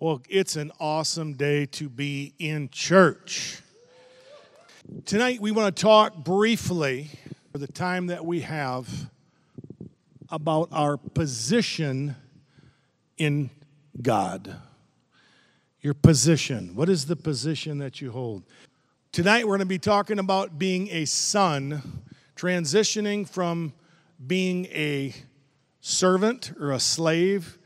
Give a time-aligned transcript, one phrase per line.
[0.00, 3.60] Well, it's an awesome day to be in church.
[5.06, 7.10] Tonight, we want to talk briefly,
[7.50, 9.10] for the time that we have,
[10.28, 12.14] about our position
[13.16, 13.50] in
[14.00, 14.54] God.
[15.80, 16.76] Your position.
[16.76, 18.44] What is the position that you hold?
[19.10, 22.04] Tonight, we're going to be talking about being a son,
[22.36, 23.72] transitioning from
[24.24, 25.12] being a
[25.80, 27.58] servant or a slave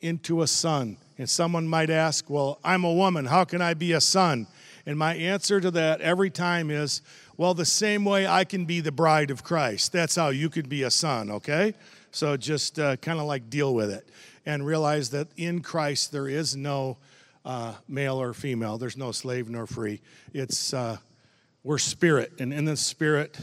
[0.00, 0.96] into a son.
[1.18, 3.26] And someone might ask, Well, I'm a woman.
[3.26, 4.46] How can I be a son?
[4.86, 7.02] And my answer to that every time is,
[7.36, 9.92] Well, the same way I can be the bride of Christ.
[9.92, 11.74] That's how you could be a son, okay?
[12.12, 14.08] So just uh, kind of like deal with it
[14.46, 16.96] and realize that in Christ there is no
[17.44, 20.00] uh, male or female, there's no slave nor free.
[20.32, 20.98] It's, uh,
[21.64, 23.38] we're spirit, and in the spirit,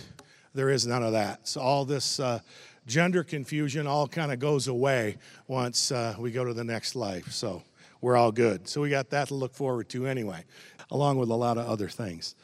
[0.53, 1.47] there is none of that.
[1.47, 2.39] So all this uh,
[2.87, 5.17] gender confusion all kind of goes away
[5.47, 7.31] once uh, we go to the next life.
[7.31, 7.63] So
[8.01, 8.67] we're all good.
[8.67, 10.43] So we got that to look forward to anyway,
[10.91, 12.35] along with a lot of other things.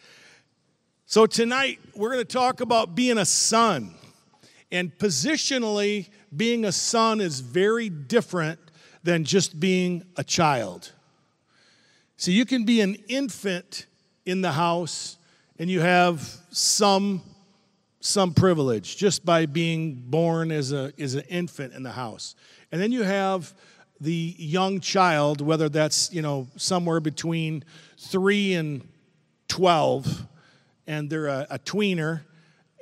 [1.06, 3.94] So tonight we're going to talk about being a son.
[4.72, 8.60] And positionally, being a son is very different
[9.04, 10.94] than just being a child.
[12.16, 13.88] So you can be an infant
[14.26, 15.18] in the house
[15.60, 16.22] and you have
[16.52, 17.22] some
[18.02, 22.36] some privilege just by being born as, a, as an infant in the house.
[22.72, 23.54] And then you have
[24.02, 27.64] the young child, whether that's, you know, somewhere between
[27.98, 28.88] three and
[29.48, 30.28] 12,
[30.88, 32.22] and they're a, a tweener,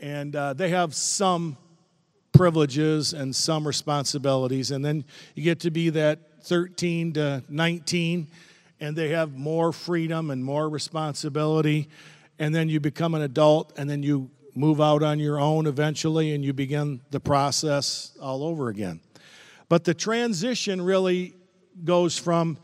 [0.02, 1.58] and uh, they have some
[2.31, 4.72] privileges and some responsibilities.
[4.72, 5.04] And then
[5.36, 8.28] you get to be that 13 to 19,
[8.80, 11.89] and they have more freedom and more responsibility.
[12.38, 16.33] And then you become an adult, and then you move out on your own eventually
[16.33, 19.00] and you begin the process all over again.
[19.67, 21.36] But the transition really
[21.83, 22.58] goes from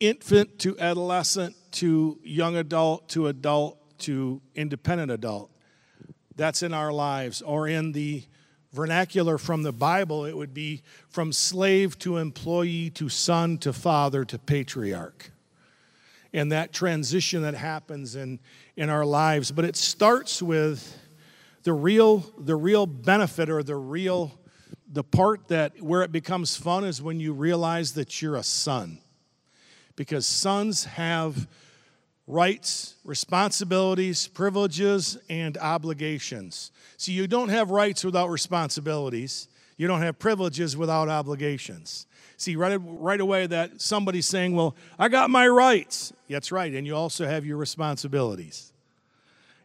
[0.00, 5.50] infant to adolescent to young adult to adult to independent adult.
[6.36, 7.42] That's in our lives.
[7.42, 8.22] Or in the
[8.72, 14.24] vernacular from the Bible, it would be from slave to employee to son to father
[14.26, 15.32] to patriarch
[16.32, 18.38] and that transition that happens in,
[18.78, 19.50] in our lives.
[19.50, 20.96] But it starts with
[21.64, 24.38] the real, the real benefit or the real
[24.90, 28.98] the part that where it becomes fun is when you realize that you're a son.
[29.96, 31.46] Because sons have
[32.26, 36.70] rights, responsibilities, privileges, and obligations.
[36.96, 39.48] See, you don't have rights without responsibilities.
[39.76, 42.06] You don't have privileges without obligations
[42.38, 46.12] see right, right away that somebody's saying, Well, I got my rights.
[46.30, 46.72] That's right.
[46.72, 48.72] And you also have your responsibilities.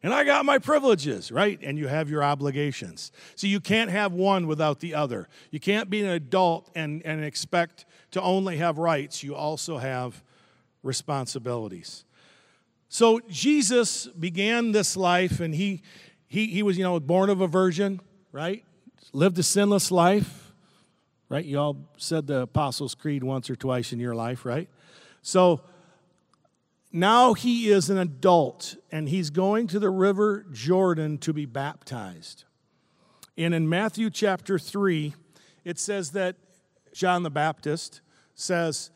[0.01, 1.57] And I got my privileges, right?
[1.63, 3.13] And you have your obligations.
[3.35, 5.29] So you can't have one without the other.
[5.49, 9.23] You can't be an adult and, and expect to only have rights.
[9.23, 10.21] You also have
[10.81, 12.03] responsibilities.
[12.89, 15.81] So Jesus began this life and he,
[16.27, 18.01] he, he was, you know, born of a virgin,
[18.33, 18.65] right?
[19.13, 20.42] Lived a sinless life
[21.33, 21.45] right?
[21.45, 24.69] You all said the Apostles' Creed once or twice in your life, right?
[25.23, 25.61] So
[26.91, 32.43] now he is an adult and he's going to the river Jordan to be baptized.
[33.35, 35.15] And in Matthew chapter 3,
[35.65, 36.35] it says that
[36.93, 38.01] John the Baptist
[38.35, 38.91] says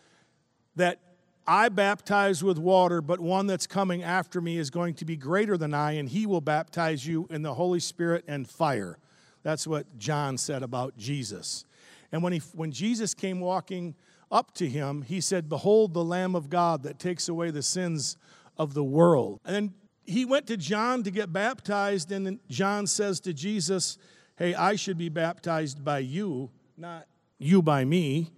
[0.75, 0.99] that
[1.47, 5.57] I baptize with water, but one that's coming after me is going to be greater
[5.57, 8.99] than I, and he will baptize you in the Holy Spirit and fire.
[9.41, 11.65] That's what John said about Jesus.
[12.11, 13.95] And when, he, when Jesus came walking
[14.31, 18.17] up to him, he said, Behold the Lamb of God that takes away the sins
[18.57, 19.39] of the world.
[19.45, 19.73] And then
[20.05, 23.97] he went to John to get baptized, and John says to Jesus,
[24.37, 27.07] Hey, I should be baptized by you, not
[27.37, 28.31] you by me.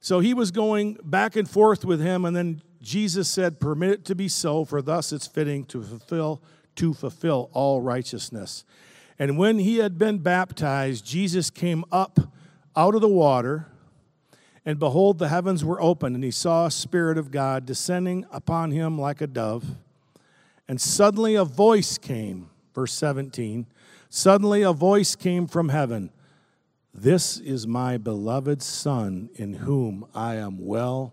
[0.00, 4.04] So he was going back and forth with him, and then Jesus said, Permit it
[4.06, 6.42] to be so, for thus it's fitting to fulfill
[6.76, 8.64] to fulfill all righteousness.
[9.18, 12.18] And when he had been baptized, Jesus came up
[12.76, 13.66] out of the water,
[14.64, 18.70] and behold, the heavens were opened, and he saw a Spirit of God descending upon
[18.70, 19.64] him like a dove.
[20.66, 23.66] And suddenly a voice came, verse 17
[24.14, 26.08] suddenly a voice came from heaven
[26.94, 31.12] This is my beloved Son, in whom I am well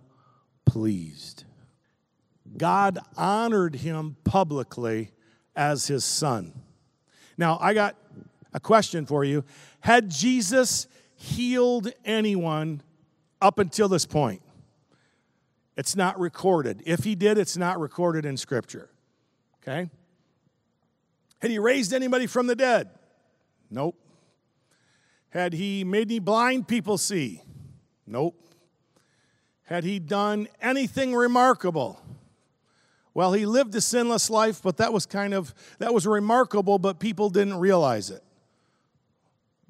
[0.65, 1.45] pleased.
[2.55, 5.09] God honored him publicly
[5.55, 6.53] as his son.
[7.37, 7.95] Now, I got
[8.53, 9.43] a question for you.
[9.79, 10.85] Had Jesus
[11.21, 12.81] healed anyone
[13.41, 14.41] up until this point.
[15.77, 16.81] It's not recorded.
[16.85, 18.89] If he did, it's not recorded in Scripture.
[19.61, 19.89] Okay?
[21.39, 22.89] Had he raised anybody from the dead?
[23.69, 23.95] Nope.
[25.29, 27.43] Had he made any blind people see?
[28.07, 28.35] Nope.
[29.63, 32.01] Had he done anything remarkable?
[33.13, 36.99] Well, he lived a sinless life, but that was kind of that was remarkable, but
[36.99, 38.23] people didn't realize it.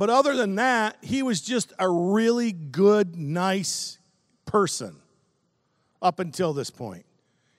[0.01, 3.99] But other than that, he was just a really good, nice
[4.47, 4.95] person
[6.01, 7.05] up until this point.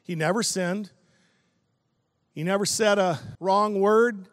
[0.03, 0.91] He never sinned.
[2.35, 4.27] He never said a wrong word.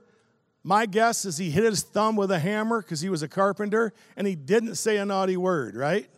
[0.64, 3.94] My guess is he hit his thumb with a hammer because he was a carpenter
[4.18, 6.10] and he didn't say a naughty word, right?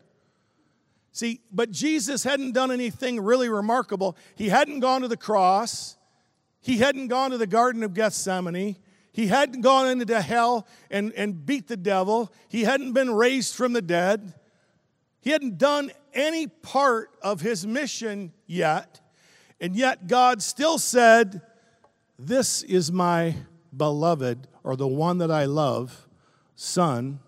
[1.11, 4.15] See, but Jesus hadn't done anything really remarkable.
[4.35, 5.97] He hadn't gone to the cross,
[6.61, 8.77] he hadn't gone to the Garden of Gethsemane.
[9.11, 12.31] He hadn't gone into hell and, and beat the devil.
[12.47, 14.33] He hadn't been raised from the dead.
[15.19, 19.01] He hadn't done any part of his mission yet.
[19.59, 21.41] And yet God still said,
[22.17, 23.35] This is my
[23.75, 26.07] beloved, or the one that I love,
[26.55, 27.19] Son,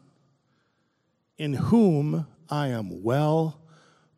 [1.38, 3.60] in whom I am well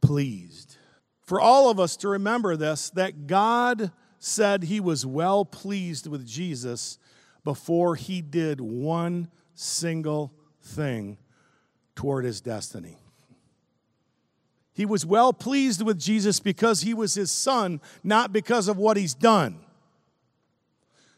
[0.01, 0.77] pleased.
[1.23, 6.25] For all of us to remember this, that God said he was well pleased with
[6.25, 6.99] Jesus
[7.45, 11.17] before he did one single thing
[11.95, 12.97] toward his destiny.
[14.73, 18.97] He was well pleased with Jesus because he was his son, not because of what
[18.97, 19.59] he's done.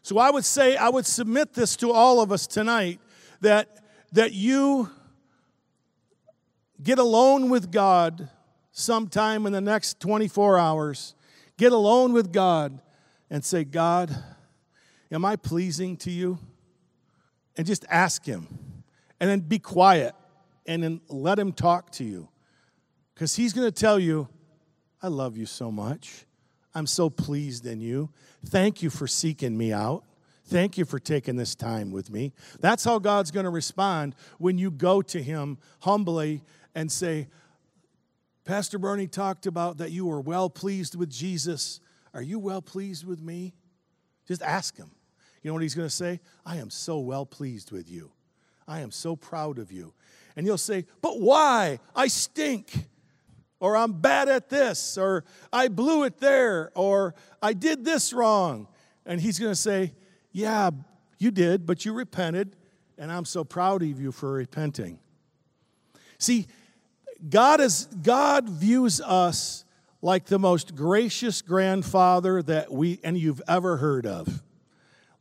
[0.04, 3.00] So I would say, I would submit this to all of us tonight
[3.42, 4.92] that, that you
[6.84, 8.30] get alone with God
[8.72, 11.16] sometime in the next 24 hours,
[11.58, 12.80] get alone with God
[13.30, 14.16] and say, God,
[15.12, 16.40] am I pleasing to you?
[17.56, 18.48] And just ask Him.
[19.20, 20.14] And then be quiet
[20.66, 22.30] and then let Him talk to you.
[23.14, 24.28] Because He's going to tell you,
[25.02, 26.26] I love you so much.
[26.76, 28.10] I'm so pleased in you.
[28.46, 30.04] Thank you for seeking me out.
[30.46, 32.34] Thank you for taking this time with me.
[32.60, 36.44] That's how God's going to respond when you go to Him humbly
[36.76, 37.28] and say,
[38.46, 41.82] Pastor Bernie talked about that you were well pleased with Jesus.
[42.14, 43.54] Are you well pleased with me?
[44.26, 44.92] Just ask him.
[45.48, 46.20] You know what he's going to say?
[46.46, 48.12] I am so well pleased with you.
[48.68, 49.94] I am so proud of you.
[50.36, 51.80] And you'll say, But why?
[51.96, 52.90] I stink.
[53.62, 54.98] Or I'm bad at this.
[54.98, 55.24] Or
[55.54, 56.74] I blew it there.
[56.76, 58.68] Or I did this wrong.
[59.06, 59.94] And he's going to say,
[60.34, 60.72] Yeah,
[61.18, 62.58] you did, but you repented.
[62.98, 65.00] And I'm so proud of you for repenting.
[66.18, 66.48] See,
[67.30, 69.64] God, is, God views us
[70.02, 74.44] like the most gracious grandfather that we and you've ever heard of.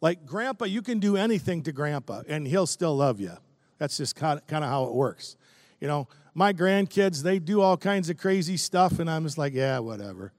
[0.00, 3.32] Like grandpa, you can do anything to grandpa and he'll still love you.
[3.78, 5.36] That's just kind of, how it works.
[5.80, 9.54] You know, my grandkids, they do all kinds of crazy stuff and I'm just like,
[9.54, 10.32] yeah, whatever.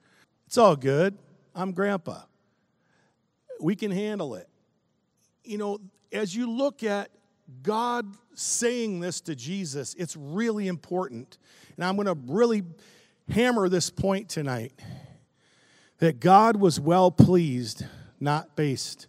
[0.45, 1.17] It's all good.
[1.55, 2.21] I'm grandpa.
[3.59, 4.47] We can handle it.
[5.43, 5.79] You know,
[6.11, 7.09] as you look at
[7.63, 8.05] God
[8.35, 11.37] saying this to Jesus, it's really important.
[11.75, 12.63] And I'm going to really
[13.29, 14.73] hammer this point tonight
[15.99, 17.85] that God was well pleased,
[18.19, 19.07] not based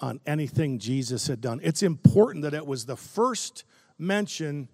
[0.00, 1.60] on anything Jesus had done.
[1.62, 3.64] It's important that it was the first
[3.98, 4.68] mention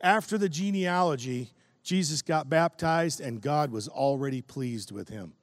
[0.00, 1.50] after the genealogy.
[1.82, 5.34] Jesus got baptized, and God was already pleased with him.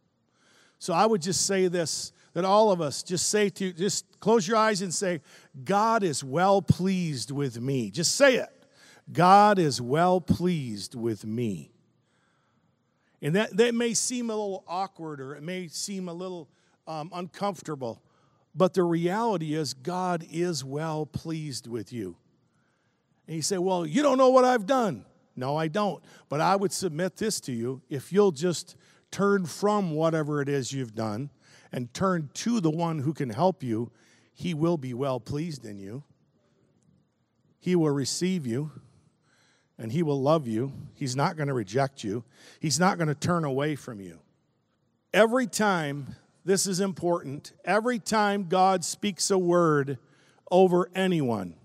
[0.79, 4.47] So I would just say this that all of us just say to just close
[4.47, 5.21] your eyes and say,
[5.65, 7.91] God is well pleased with me.
[7.91, 8.50] Just say it.
[9.12, 11.71] God is well pleased with me.
[13.21, 16.50] And that, that may seem a little awkward or it may seem a little
[16.88, 18.01] um, uncomfortable,
[18.53, 22.17] but the reality is God is well pleased with you.
[23.27, 25.05] And you say, Well, you don't know what I've done.
[25.36, 26.03] No, I don't.
[26.29, 28.75] But I would submit this to you if you'll just
[29.10, 31.29] turn from whatever it is you've done
[31.72, 33.91] and turn to the one who can help you,
[34.34, 36.03] he will be well pleased in you.
[37.60, 38.72] He will receive you
[39.77, 40.74] and he will love you.
[40.93, 42.24] He's not going to reject you,
[42.60, 44.20] he's not going to turn away from you.
[45.13, 49.98] Every time, this is important, every time God speaks a word
[50.50, 51.55] over anyone,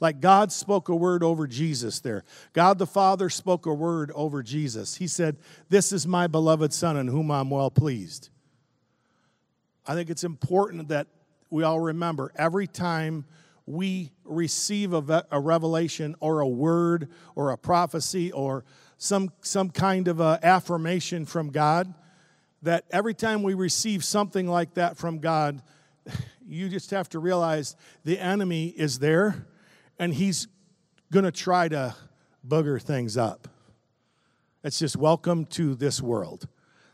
[0.00, 2.24] like God spoke a word over Jesus there.
[2.52, 4.96] God the Father spoke a word over Jesus.
[4.96, 5.36] He said,
[5.68, 8.28] This is my beloved Son in whom I'm well pleased.
[9.86, 11.06] I think it's important that
[11.48, 13.24] we all remember every time
[13.66, 18.64] we receive a, a revelation or a word or a prophecy or
[18.98, 21.92] some, some kind of a affirmation from God,
[22.62, 25.62] that every time we receive something like that from God,
[26.46, 29.46] you just have to realize the enemy is there
[29.98, 30.48] and he's
[31.12, 31.94] going to try to
[32.46, 33.48] booger things up.
[34.64, 36.48] It's just welcome to this world.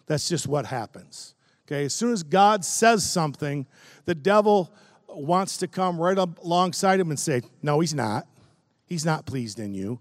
[0.07, 1.35] That's just what happens.
[1.67, 3.67] Okay, as soon as God says something,
[4.05, 4.73] the devil
[5.09, 8.27] wants to come right up alongside him and say, No, he's not.
[8.87, 10.01] He's not pleased in you.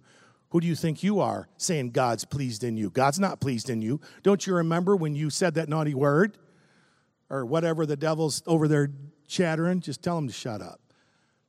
[0.51, 2.89] Who do you think you are saying God's pleased in you?
[2.89, 4.01] God's not pleased in you.
[4.21, 6.37] Don't you remember when you said that naughty word?
[7.29, 8.91] Or whatever the devil's over there
[9.27, 9.79] chattering?
[9.79, 10.81] Just tell him to shut up.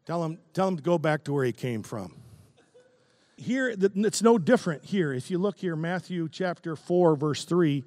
[0.07, 2.15] Tell him, tell him to go back to where he came from.
[3.37, 5.13] Here, it's no different here.
[5.13, 7.83] If you look here, Matthew chapter 4, verse 3,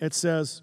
[0.00, 0.62] it says,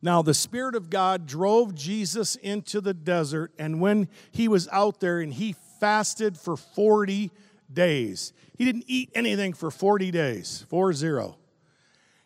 [0.00, 5.00] Now the Spirit of God drove Jesus into the desert, and when he was out
[5.00, 7.30] there and he fasted for 40
[7.72, 11.36] days, he didn't eat anything for 40 days, four zero.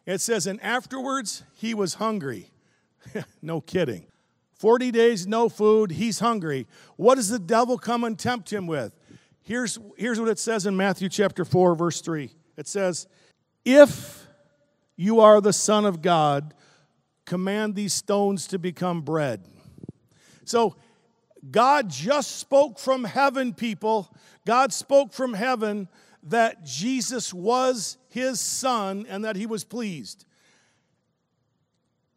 [0.07, 2.51] It says, And afterwards he was hungry.
[3.43, 4.07] no kidding.
[4.55, 6.67] 40 days, no food, he's hungry.
[6.97, 8.99] What does the devil come and tempt him with?
[9.43, 12.31] Here's, here's what it says in Matthew chapter 4, verse 3.
[12.57, 13.07] It says,
[13.65, 14.27] If
[14.97, 16.55] you are the Son of God,
[17.27, 19.45] command these stones to become bread.
[20.45, 20.77] So,
[21.51, 24.15] God just spoke from heaven, people.
[24.47, 25.89] God spoke from heaven
[26.23, 30.25] that Jesus was his son and that he was pleased.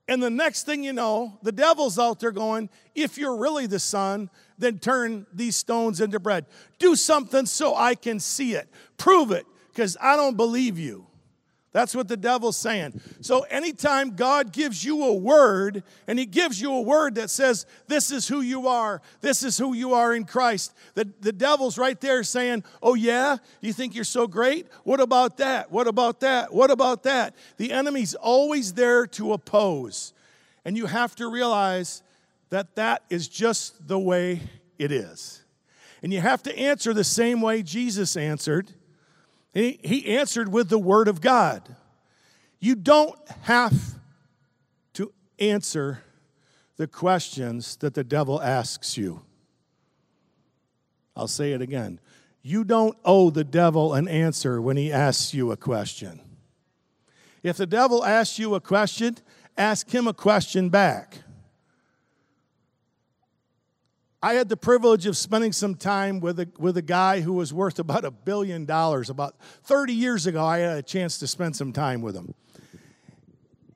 [0.07, 3.79] And the next thing you know, the devil's out there going, if you're really the
[3.79, 6.45] son, then turn these stones into bread.
[6.79, 8.69] Do something so I can see it.
[8.95, 11.06] Prove it, because I don't believe you.
[11.77, 12.99] That's what the devil's saying.
[13.21, 17.67] So, anytime God gives you a word, and He gives you a word that says,
[17.85, 21.77] This is who you are, this is who you are in Christ, the, the devil's
[21.77, 23.37] right there saying, Oh, yeah?
[23.61, 24.65] You think you're so great?
[24.85, 25.71] What about that?
[25.71, 26.51] What about that?
[26.51, 27.35] What about that?
[27.57, 30.13] The enemy's always there to oppose.
[30.65, 32.01] And you have to realize
[32.49, 34.41] that that is just the way
[34.79, 35.43] it is.
[36.01, 38.73] And you have to answer the same way Jesus answered.
[39.57, 41.75] He, he answered with the Word of God.
[42.59, 43.95] You don't have
[44.93, 46.03] to answer
[46.75, 49.23] the questions that the devil asks you.
[51.15, 51.99] I'll say it again.
[52.43, 56.21] You don't owe the devil an answer when he asks you a question.
[57.41, 59.17] If the devil asks you a question,
[59.57, 61.23] ask him a question back.
[64.21, 67.53] I had the privilege of spending some time with a, with a guy who was
[67.53, 69.09] worth about a billion dollars.
[69.09, 72.33] About 30 years ago, I had a chance to spend some time with him.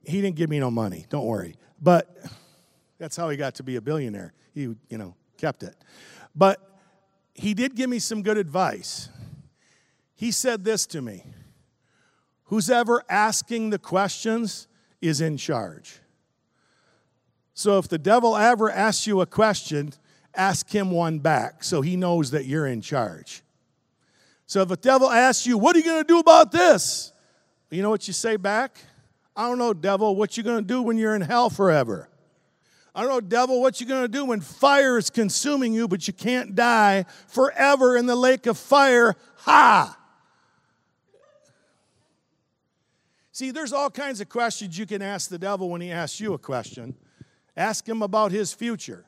[0.04, 1.54] He didn't give me no money, don't worry.
[1.80, 2.16] But
[2.98, 4.32] that's how he got to be a billionaire.
[4.52, 5.76] He, you know, kept it.
[6.34, 6.58] But
[7.34, 9.08] he did give me some good advice.
[10.14, 11.24] He said this to me
[12.44, 14.66] Who's ever asking the questions
[15.00, 16.00] is in charge.
[17.54, 19.92] So if the devil ever asks you a question,
[20.34, 23.42] ask him one back so he knows that you're in charge.
[24.46, 27.12] So if a devil asks you, What are you going to do about this?
[27.70, 28.78] You know what you say back?
[29.34, 32.08] I don't know, devil, what you going to do when you're in hell forever?
[32.94, 36.06] I don't know, devil, what you going to do when fire is consuming you, but
[36.06, 39.16] you can't die forever in the lake of fire?
[39.38, 39.96] Ha!
[43.32, 46.34] See, there's all kinds of questions you can ask the devil when he asks you
[46.34, 46.94] a question.
[47.56, 49.06] Ask him about his future.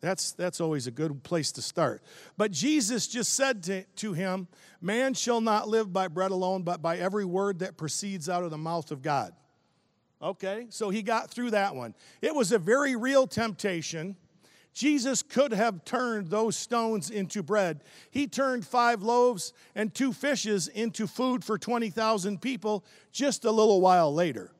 [0.00, 2.02] That's, that's always a good place to start.
[2.36, 4.46] But Jesus just said to, to him,
[4.80, 8.50] Man shall not live by bread alone, but by every word that proceeds out of
[8.50, 9.32] the mouth of God.
[10.20, 11.94] Okay, so he got through that one.
[12.22, 14.16] It was a very real temptation.
[14.72, 17.82] Jesus could have turned those stones into bread.
[18.10, 23.80] He turned five loaves and two fishes into food for 20,000 people just a little
[23.80, 24.52] while later.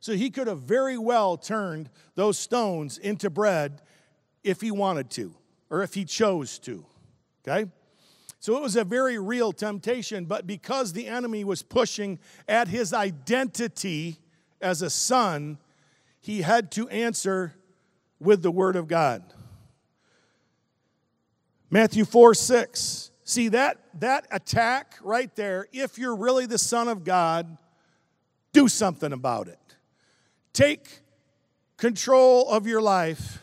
[0.00, 3.82] So he could have very well turned those stones into bread
[4.44, 5.34] if he wanted to
[5.70, 6.84] or if he chose to.
[7.46, 7.70] Okay?
[8.38, 12.92] So it was a very real temptation, but because the enemy was pushing at his
[12.92, 14.18] identity
[14.60, 15.58] as a son,
[16.20, 17.54] he had to answer
[18.20, 19.24] with the word of God.
[21.70, 23.10] Matthew 4 6.
[23.24, 27.56] See that that attack right there, if you're really the son of God,
[28.52, 29.58] do something about it.
[30.52, 31.00] Take
[31.78, 33.40] control of your life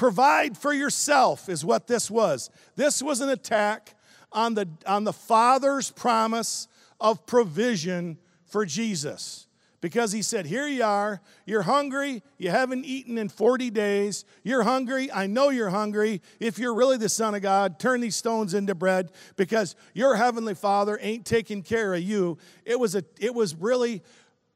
[0.00, 2.48] Provide for yourself, is what this was.
[2.74, 3.94] This was an attack
[4.32, 8.16] on the, on the Father's promise of provision
[8.46, 9.46] for Jesus.
[9.82, 14.62] Because he said, Here you are, you're hungry, you haven't eaten in 40 days, you're
[14.62, 16.22] hungry, I know you're hungry.
[16.38, 20.54] If you're really the Son of God, turn these stones into bread because your Heavenly
[20.54, 22.38] Father ain't taking care of you.
[22.64, 24.02] It was, a, it was really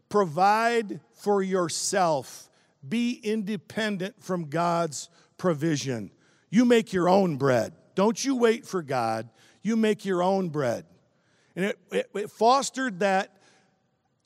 [0.09, 2.49] provide for yourself,
[2.89, 5.11] be independent from God's
[5.45, 6.11] provision.
[6.49, 7.75] You make your own bread.
[7.95, 9.29] Don't you wait for God.
[9.61, 10.87] You make your own bread.
[11.55, 13.37] And it, it, it fostered that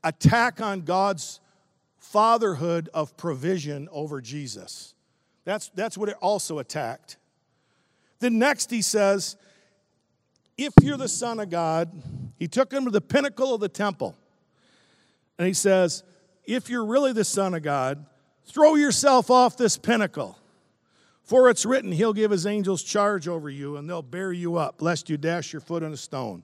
[0.05, 1.41] attack on God's
[1.99, 4.95] fatherhood of provision over Jesus.
[5.45, 7.17] That's, that's what it also attacked.
[8.21, 9.37] Then next he says,
[10.57, 11.91] if you're the Son of God,
[12.37, 14.17] He took him to the pinnacle of the temple.
[15.37, 16.05] And he says,
[16.45, 18.07] If you're really the Son of God,
[18.47, 20.39] throw yourself off this pinnacle.
[21.29, 24.81] For it's written, He'll give His angels charge over you, and they'll bear you up,
[24.81, 26.43] lest you dash your foot on a stone.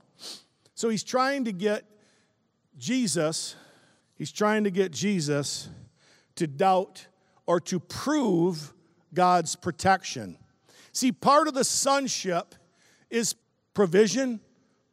[0.74, 1.86] So he's trying to get
[2.76, 3.56] Jesus,
[4.16, 5.70] he's trying to get Jesus
[6.34, 7.06] to doubt
[7.46, 8.74] or to prove
[9.14, 10.36] God's protection.
[10.92, 12.54] See, part of the sonship
[13.08, 13.36] is
[13.72, 14.38] provision,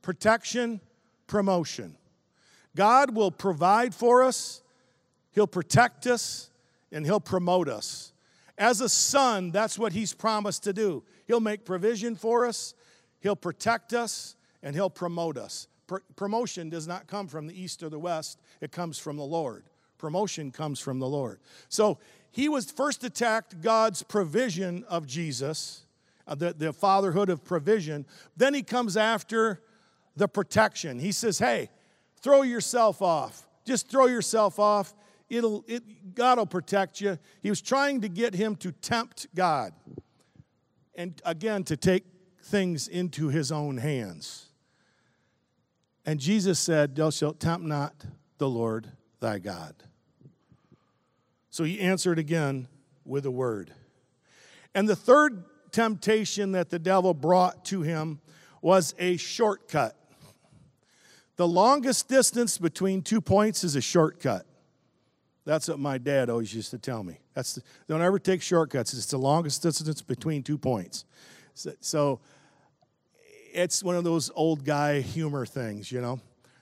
[0.01, 0.79] protection,
[1.27, 1.97] promotion.
[2.77, 4.61] God will provide for us,
[5.31, 6.49] He'll protect us,
[6.93, 8.10] and He'll promote us.
[8.61, 11.03] As a son, that's what He's promised to do.
[11.25, 12.75] He'll make provision for us,
[13.19, 15.67] He'll protect us, and He'll promote us.
[16.15, 19.63] promotion does not come from the east or the west, it comes from the Lord.
[19.97, 21.39] Promotion comes from the Lord.
[21.69, 21.97] So
[22.31, 25.81] he was first attacked God's provision of Jesus,
[26.27, 28.05] uh, the, the fatherhood of provision.
[28.37, 29.63] Then he comes after
[30.15, 30.99] the protection.
[30.99, 31.71] He says, Hey,
[32.21, 33.47] throw yourself off.
[33.65, 34.93] Just throw yourself off.
[35.31, 37.17] It'll, it, God will protect you.
[37.41, 39.71] He was trying to get him to tempt God
[40.93, 42.03] and again to take
[42.43, 44.47] things into his own hands.
[46.05, 47.93] And Jesus said, Thou shalt tempt not
[48.39, 49.73] the Lord thy God.
[51.49, 52.67] So he answered again
[53.05, 53.73] with a word.
[54.75, 58.19] And the third temptation that the devil brought to him
[58.61, 59.95] was a shortcut.
[61.37, 64.45] The longest distance between two points is a shortcut.
[65.45, 67.19] That's what my dad always used to tell me.
[67.33, 68.93] That's the, don't ever take shortcuts.
[68.93, 71.05] It's the longest distance between two points.
[71.53, 72.19] So, so
[73.53, 76.19] it's one of those old guy humor things, you know.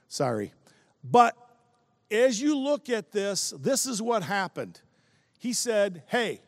[0.07, 0.53] Sorry.
[1.03, 1.35] But
[2.09, 4.79] as you look at this, this is what happened.
[5.37, 6.41] He said, Hey,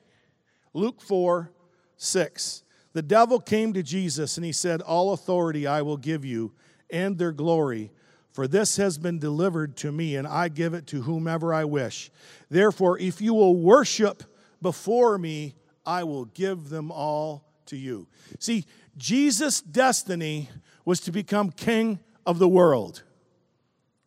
[0.74, 1.52] Luke 4
[1.98, 2.64] 6.
[2.94, 6.52] The devil came to Jesus and he said, All authority I will give you
[6.90, 7.92] and their glory,
[8.32, 12.12] for this has been delivered to me, and I give it to whomever I wish.
[12.50, 14.24] Therefore, if you will worship
[14.62, 18.08] before me, I will give them all to you.
[18.40, 18.66] See,
[18.98, 20.50] Jesus' destiny
[20.86, 23.04] was to become king of the world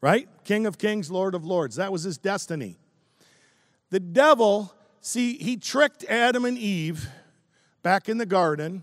[0.04, 0.28] right?
[0.44, 1.76] King of kings, Lord of lords.
[1.76, 2.76] That was his destiny.
[3.88, 7.08] The devil, see, he tricked Adam and Eve
[7.82, 8.82] back in the garden.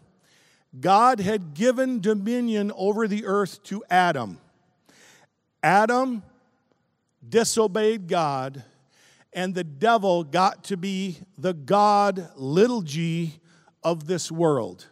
[0.80, 4.39] God had given dominion over the earth to Adam.
[5.63, 6.24] Adam
[7.28, 8.63] disobeyed God,
[9.34, 13.39] and the devil got to be the God, little g,
[13.84, 14.88] of this world.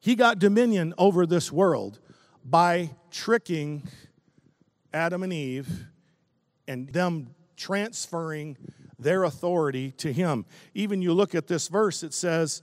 [0.00, 1.98] He got dominion over this world
[2.44, 3.82] by tricking
[4.92, 5.86] Adam and Eve
[6.66, 8.56] and them transferring
[8.98, 10.44] their authority to him.
[10.74, 12.62] Even you look at this verse, it says,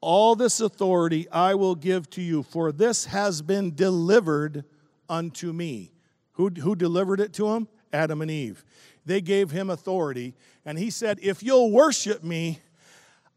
[0.00, 4.64] All this authority I will give to you, for this has been delivered
[5.08, 5.92] unto me.
[6.32, 7.68] Who, who delivered it to him?
[7.92, 8.64] Adam and Eve.
[9.06, 12.60] They gave him authority, and he said, If you'll worship me,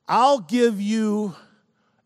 [0.08, 1.36] I'll give you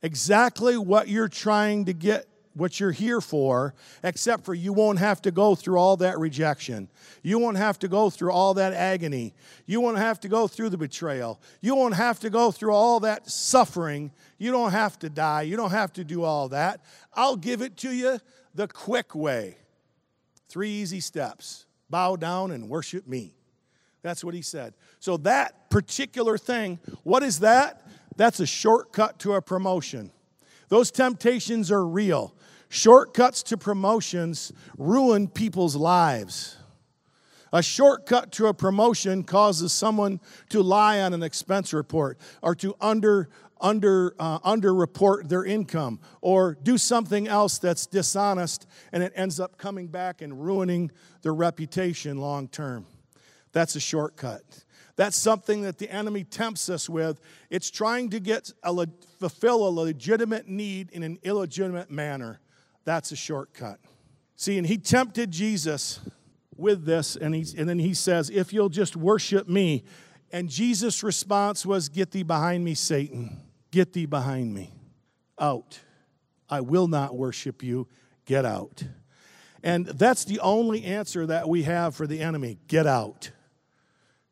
[0.03, 5.21] exactly what you're trying to get what you're here for, except for you won't have
[5.23, 6.87] to go through all that rejection.
[7.21, 9.33] You won't have to go through all that agony.
[9.65, 11.41] You won't have to go through the betrayal.
[11.59, 14.11] You won't have to go through all that suffering.
[14.37, 15.41] You don't have to die.
[15.41, 16.79] You don't have to do all that.
[17.13, 18.19] I'll give it to you
[18.55, 19.57] the quick way.
[20.49, 23.35] Three easy steps bow down and worship me.
[24.01, 24.73] That's what he said.
[24.99, 27.85] So, that particular thing, what is that?
[28.15, 30.11] That's a shortcut to a promotion.
[30.69, 32.33] Those temptations are real.
[32.69, 36.57] Shortcuts to promotions ruin people's lives.
[37.53, 42.75] A shortcut to a promotion causes someone to lie on an expense report or to
[42.81, 43.29] under
[43.65, 49.57] under uh, underreport their income or do something else that's dishonest and it ends up
[49.57, 50.91] coming back and ruining
[51.23, 52.85] their reputation long term.
[53.53, 54.43] That's a shortcut.
[54.97, 57.19] That's something that the enemy tempts us with.
[57.49, 58.87] It's trying to get a
[59.19, 62.39] fulfill a legitimate need in an illegitimate manner.
[62.83, 63.79] That's a shortcut.
[64.35, 66.01] See, and he tempted Jesus
[66.55, 69.83] with this, and, he, and then he says, If you'll just worship me.
[70.31, 73.41] And Jesus' response was, Get thee behind me, Satan.
[73.75, 74.71] Get thee behind me.
[75.37, 75.81] Out.
[76.47, 77.89] I will not worship you.
[78.23, 78.81] Get out.
[79.63, 83.31] And that's the only answer that we have for the enemy get out.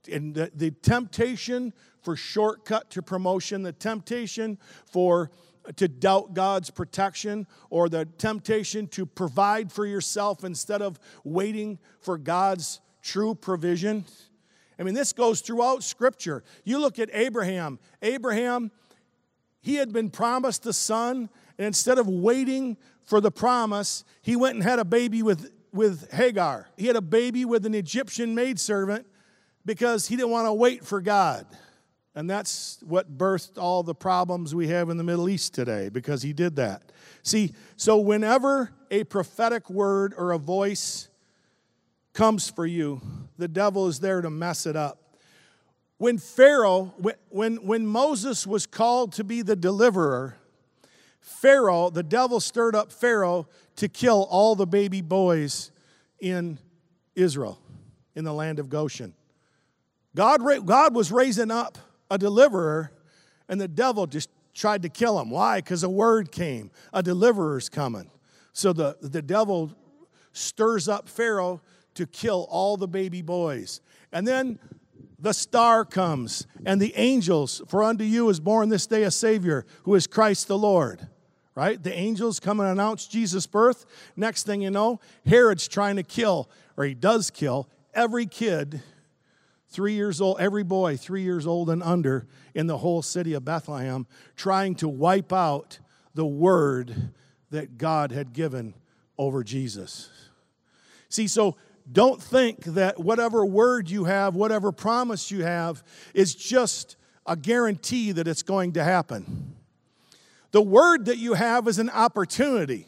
[0.10, 5.30] And the, the temptation for shortcut to promotion, the temptation for
[5.76, 12.18] to doubt God's protection or the temptation to provide for yourself instead of waiting for
[12.18, 14.06] God's true provision.
[14.80, 16.46] I mean, this goes throughout Scripture.
[16.64, 17.80] You look at Abraham.
[18.02, 18.72] Abraham,
[19.64, 24.56] he had been promised a son, and instead of waiting for the promise, he went
[24.56, 26.68] and had a baby with, with Hagar.
[26.78, 29.08] He had a baby with an Egyptian maidservant
[29.66, 31.48] because he didn't want to wait for God.
[32.14, 36.22] And that's what birthed all the problems we have in the Middle East today because
[36.22, 36.92] he did that.
[37.24, 41.08] See, so whenever a prophetic word or a voice
[42.12, 43.02] comes for you,
[43.38, 45.03] the devil is there to mess it up.
[46.04, 46.94] When Pharaoh,
[47.30, 50.36] when, when Moses was called to be the deliverer,
[51.22, 55.72] Pharaoh, the devil stirred up Pharaoh to kill all the baby boys
[56.20, 56.60] in
[57.16, 57.58] Israel,
[58.16, 59.14] in the land of Goshen.
[60.14, 61.78] God, God was raising up
[62.12, 62.92] a deliverer,
[63.48, 65.30] and the devil just tried to kill him.
[65.30, 65.60] Why?
[65.60, 68.12] Because a word came, a deliverer's coming.
[68.52, 69.72] So the, the devil
[70.34, 71.62] stirs up Pharaoh
[71.94, 73.80] to kill all the baby boys.
[74.12, 74.60] And then
[75.24, 79.66] the star comes, and the angels, for unto you is born this day a Savior,
[79.84, 81.08] who is Christ the Lord.
[81.56, 81.82] Right?
[81.82, 83.86] The angels come and announce Jesus' birth.
[84.18, 88.82] Next thing you know, Herod's trying to kill, or he does kill, every kid
[89.70, 93.46] three years old, every boy three years old and under in the whole city of
[93.46, 94.06] Bethlehem,
[94.36, 95.80] trying to wipe out
[96.14, 97.14] the word
[97.50, 98.74] that God had given
[99.18, 100.10] over Jesus.
[101.08, 101.56] See, so
[101.92, 108.12] don't think that whatever word you have, whatever promise you have, is just a guarantee
[108.12, 109.56] that it's going to happen.
[110.52, 112.88] The word that you have is an opportunity.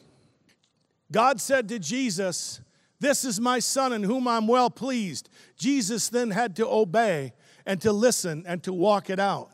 [1.11, 2.61] God said to Jesus,
[2.99, 5.29] this is my son in whom I'm well pleased.
[5.57, 7.33] Jesus then had to obey
[7.65, 9.51] and to listen and to walk it out.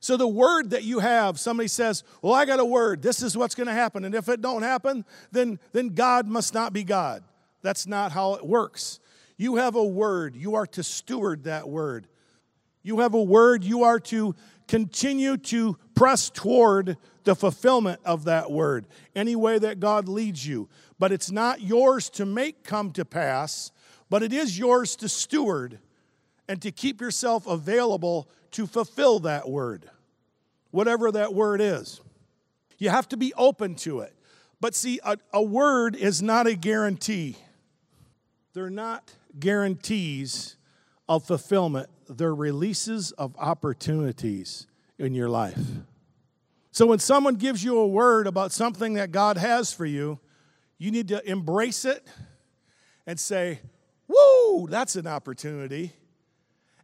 [0.00, 3.02] So the word that you have, somebody says, "Well, I got a word.
[3.02, 6.54] This is what's going to happen." And if it don't happen, then then God must
[6.54, 7.22] not be God.
[7.62, 9.00] That's not how it works.
[9.36, 10.36] You have a word.
[10.36, 12.06] You are to steward that word.
[12.82, 13.64] You have a word.
[13.64, 14.34] You are to
[14.68, 20.68] continue to press toward the fulfillment of that word any way that God leads you
[21.00, 23.72] but it's not yours to make come to pass,
[24.10, 25.78] but it is yours to steward
[26.46, 29.88] and to keep yourself available to fulfill that word,
[30.70, 32.02] whatever that word is.
[32.76, 34.14] You have to be open to it.
[34.60, 37.36] But see, a, a word is not a guarantee.
[38.52, 40.56] They're not guarantees
[41.08, 44.66] of fulfillment, they're releases of opportunities
[44.98, 45.58] in your life.
[46.72, 50.20] So when someone gives you a word about something that God has for you,
[50.78, 52.06] you need to embrace it
[53.06, 53.60] and say,
[54.08, 55.92] Woo, that's an opportunity.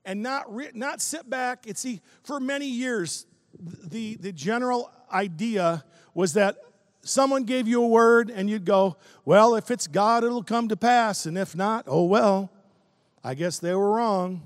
[0.04, 3.26] And not, re- not sit back and see, for many years,
[3.58, 6.56] the, the general idea was that
[7.08, 10.76] someone gave you a word and you'd go, Well, if it's God, it'll come to
[10.76, 11.26] pass.
[11.26, 12.50] And if not, oh well,
[13.24, 14.42] I guess they were wrong.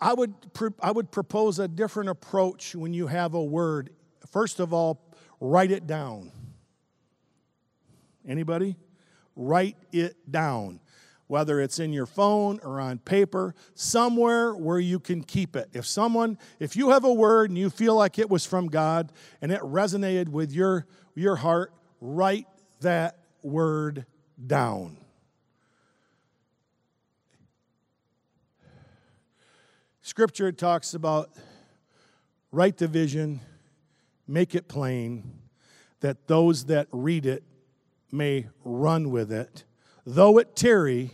[0.00, 0.34] I would,
[0.80, 3.90] I would propose a different approach when you have a word.
[4.30, 5.02] First of all,
[5.40, 6.32] write it down.
[8.26, 8.76] Anybody?
[9.36, 10.80] Write it down.
[11.30, 15.68] Whether it's in your phone or on paper, somewhere where you can keep it.
[15.72, 19.12] If someone, if you have a word and you feel like it was from God
[19.40, 22.48] and it resonated with your, your heart, write
[22.80, 24.06] that word
[24.44, 24.96] down.
[30.02, 31.30] Scripture talks about
[32.50, 33.38] write the vision,
[34.26, 35.38] make it plain,
[36.00, 37.44] that those that read it
[38.10, 39.62] may run with it.
[40.04, 41.12] Though it tarry,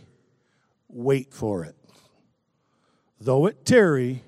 [0.89, 1.75] wait for it.
[3.19, 4.23] Though it tarry,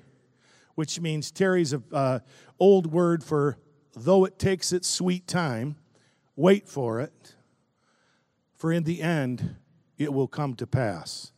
[0.74, 2.20] which means tarry's an uh,
[2.58, 3.58] old word for
[3.94, 5.76] though it takes its sweet time,
[6.36, 7.34] wait for it,
[8.54, 9.56] for in the end
[9.98, 11.32] it will come to pass.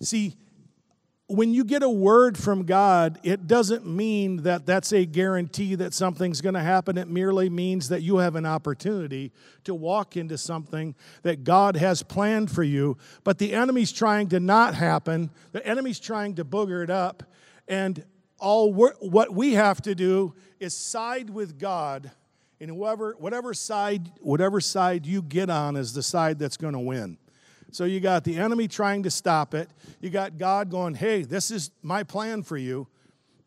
[0.00, 0.36] See,
[1.28, 5.92] when you get a word from God, it doesn't mean that that's a guarantee that
[5.92, 6.96] something's going to happen.
[6.96, 9.32] It merely means that you have an opportunity
[9.64, 14.38] to walk into something that God has planned for you, but the enemy's trying to
[14.38, 15.30] not happen.
[15.50, 17.24] The enemy's trying to booger it up.
[17.66, 18.04] And
[18.38, 22.12] all what we have to do is side with God
[22.60, 26.78] and whoever whatever side whatever side you get on is the side that's going to
[26.78, 27.18] win.
[27.72, 29.68] So you got the enemy trying to stop it.
[30.00, 32.86] You got God going, hey, this is my plan for you.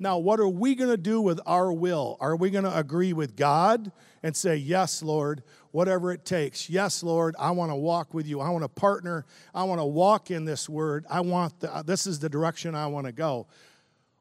[0.02, 2.16] Now, what are we going to do with our will?
[2.22, 3.92] Are we going to agree with God
[4.24, 6.70] and say, Yes, Lord, whatever it takes?
[6.70, 8.40] Yes, Lord, I want to walk with you.
[8.40, 9.26] I want to partner.
[9.54, 11.06] I want to walk in this word.
[11.10, 13.48] I want the, this is the direction I want to go.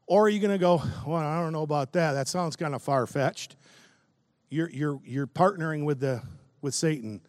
[0.05, 2.11] Or are you going to go, Well, I don't know about that.
[2.11, 3.55] That sounds kind of far fetched.
[4.49, 6.21] You're, you're, you're partnering with, the,
[6.61, 7.21] with Satan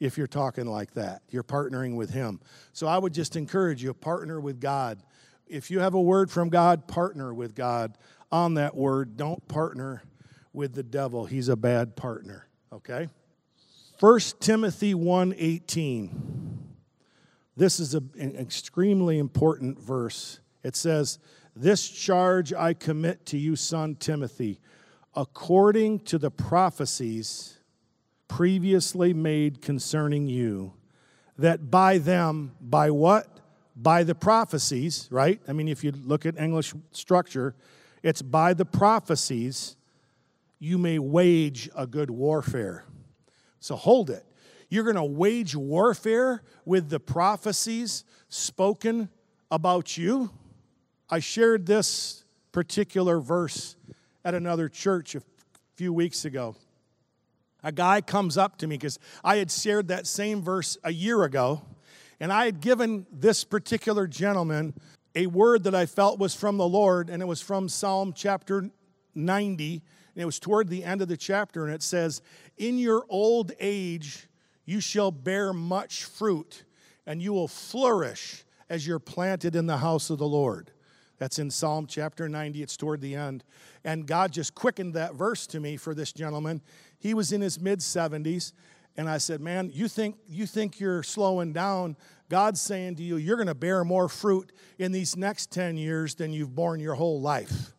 [0.00, 1.22] if you're talking like that.
[1.30, 2.40] You're partnering with Him.
[2.72, 5.02] So I would just encourage you partner with God.
[5.46, 7.96] If you have a word from God, partner with God
[8.30, 9.16] on that word.
[9.16, 10.02] Don't partner
[10.52, 13.08] with the devil, he's a bad partner, okay?
[14.00, 16.10] 1 Timothy 1:18.
[17.56, 20.40] This is a, an extremely important verse.
[20.62, 21.18] It says,
[21.54, 24.60] "This charge I commit to you, son Timothy,
[25.14, 27.57] according to the prophecies
[28.28, 30.74] previously made concerning you,
[31.38, 33.26] that by them, by what?
[33.74, 35.40] By the prophecies, right?
[35.48, 37.54] I mean, if you look at English structure,
[38.02, 39.76] it's by the prophecies
[40.58, 42.84] you may wage a good warfare.
[43.60, 44.24] So hold it.
[44.68, 49.08] You're going to wage warfare with the prophecies spoken
[49.50, 50.30] about you.
[51.08, 53.76] I shared this particular verse
[54.24, 55.22] at another church a
[55.74, 56.56] few weeks ago.
[57.68, 61.24] A guy comes up to me because I had shared that same verse a year
[61.24, 61.60] ago,
[62.18, 64.72] and I had given this particular gentleman
[65.14, 68.70] a word that I felt was from the Lord, and it was from Psalm chapter
[69.14, 69.82] 90
[70.14, 72.22] and it was toward the end of the chapter, and it says,
[72.56, 74.28] In your old age
[74.64, 76.64] you shall bear much fruit,
[77.06, 80.70] and you will flourish as you're planted in the house of the Lord.
[81.18, 82.62] That's in Psalm chapter 90.
[82.62, 83.44] It's toward the end.
[83.84, 86.62] And God just quickened that verse to me for this gentleman.
[86.98, 88.52] He was in his mid 70s.
[88.96, 91.96] And I said, Man, you think, you think you're slowing down.
[92.28, 96.16] God's saying to you, you're going to bear more fruit in these next 10 years
[96.16, 97.72] than you've borne your whole life.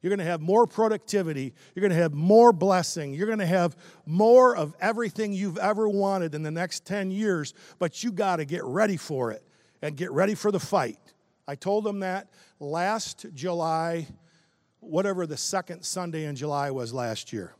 [0.00, 1.54] You're going to have more productivity.
[1.74, 3.14] You're going to have more blessing.
[3.14, 7.54] You're going to have more of everything you've ever wanted in the next 10 years,
[7.78, 9.42] but you got to get ready for it
[9.82, 10.98] and get ready for the fight.
[11.48, 12.28] I told him that
[12.60, 14.06] last July,
[14.80, 17.54] whatever the second Sunday in July was last year.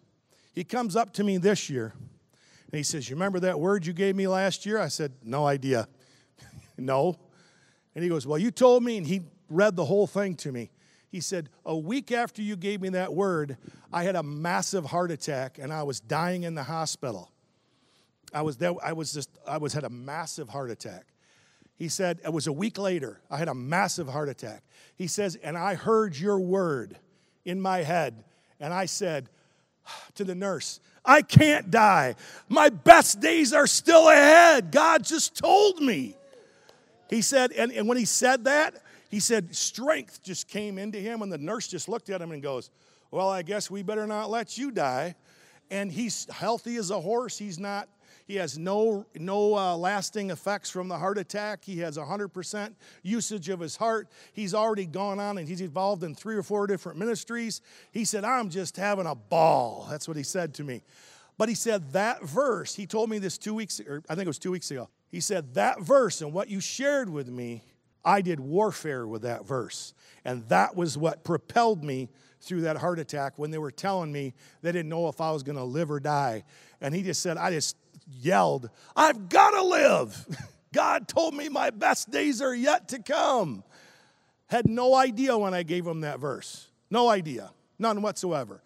[0.55, 1.93] He comes up to me this year
[2.75, 4.79] and he says, You remember that word you gave me last year?
[4.79, 5.89] I said, No idea.
[6.79, 7.19] no.
[7.95, 10.71] And he goes, Well, you told me, and he read the whole thing to me.
[11.09, 13.57] He said, A week after you gave me that word,
[13.93, 17.31] I had a massive heart attack and I was dying in the hospital.
[18.33, 21.07] I was there, I was just, I was had a massive heart attack.
[21.77, 24.63] He said, It was a week later, I had a massive heart attack.
[24.97, 26.97] He says, And I heard your word
[27.45, 28.25] in my head,
[28.59, 29.29] and I said
[30.15, 32.17] to the nurse, I can't die.
[32.49, 34.71] My best days are still ahead.
[34.71, 36.17] God just told me.
[37.11, 38.75] He said, and, and when he said that,
[39.11, 42.43] he said strength just came into him, and the nurse just looked at him and
[42.43, 42.71] goes,
[43.11, 45.15] Well, I guess we better not let you die.
[45.71, 47.39] And he's healthy as a horse.
[47.39, 47.89] He's not,
[48.27, 51.65] he has no, no uh, lasting effects from the heart attack.
[51.65, 54.09] He has 100% usage of his heart.
[54.33, 57.61] He's already gone on and he's involved in three or four different ministries.
[57.93, 59.87] He said, I'm just having a ball.
[59.91, 60.83] That's what he said to me.
[61.37, 64.29] But he said that verse, he told me this two weeks, or I think it
[64.29, 64.89] was two weeks ago.
[65.11, 67.63] He said, That verse and what you shared with me
[68.05, 69.95] I did warfare with that verse.
[70.25, 72.11] And that was what propelled me
[72.41, 75.43] through that heart attack when they were telling me they didn't know if I was
[75.43, 76.45] going to live or die.
[76.81, 80.27] And he just said, I just yelled, I've got to live.
[80.73, 83.63] God told me my best days are yet to come.
[84.49, 86.69] Had no idea when I gave him that verse.
[86.91, 87.51] No idea.
[87.79, 88.63] None whatsoever.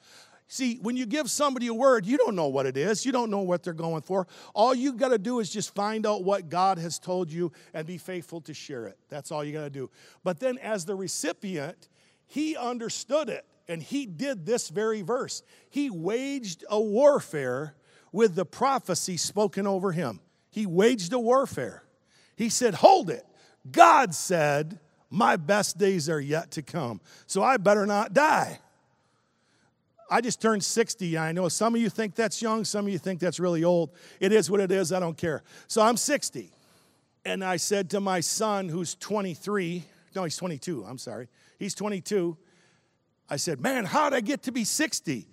[0.51, 3.05] See, when you give somebody a word, you don't know what it is.
[3.05, 4.27] You don't know what they're going for.
[4.55, 7.87] All you got to do is just find out what God has told you and
[7.87, 8.99] be faithful to share it.
[9.11, 9.91] That's all you got to do.
[10.25, 11.89] But then, as the recipient,
[12.27, 15.43] he understood it and he did this very verse.
[15.69, 17.75] He waged a warfare
[18.13, 20.21] with the prophecy spoken over him.
[20.51, 21.85] He waged a warfare.
[22.37, 23.25] He said, Hold it.
[23.71, 24.79] God said,
[25.11, 28.61] My best days are yet to come, so I better not die.
[30.11, 31.19] I just turned 60.
[31.19, 33.91] I know some of you think that's young, some of you think that's really old.
[34.21, 35.43] It is what it is, I don't care.
[35.67, 36.51] So I'm 60.
[37.25, 39.85] And I said to my son, who's 23,
[40.17, 41.29] no, he's 22, I'm sorry.
[41.59, 42.37] He's 22.
[43.29, 45.29] I said, Man, how'd I get to be 60?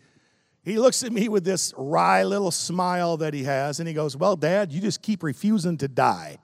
[0.65, 4.17] He looks at me with this wry little smile that he has, and he goes,
[4.17, 6.39] Well, Dad, you just keep refusing to die.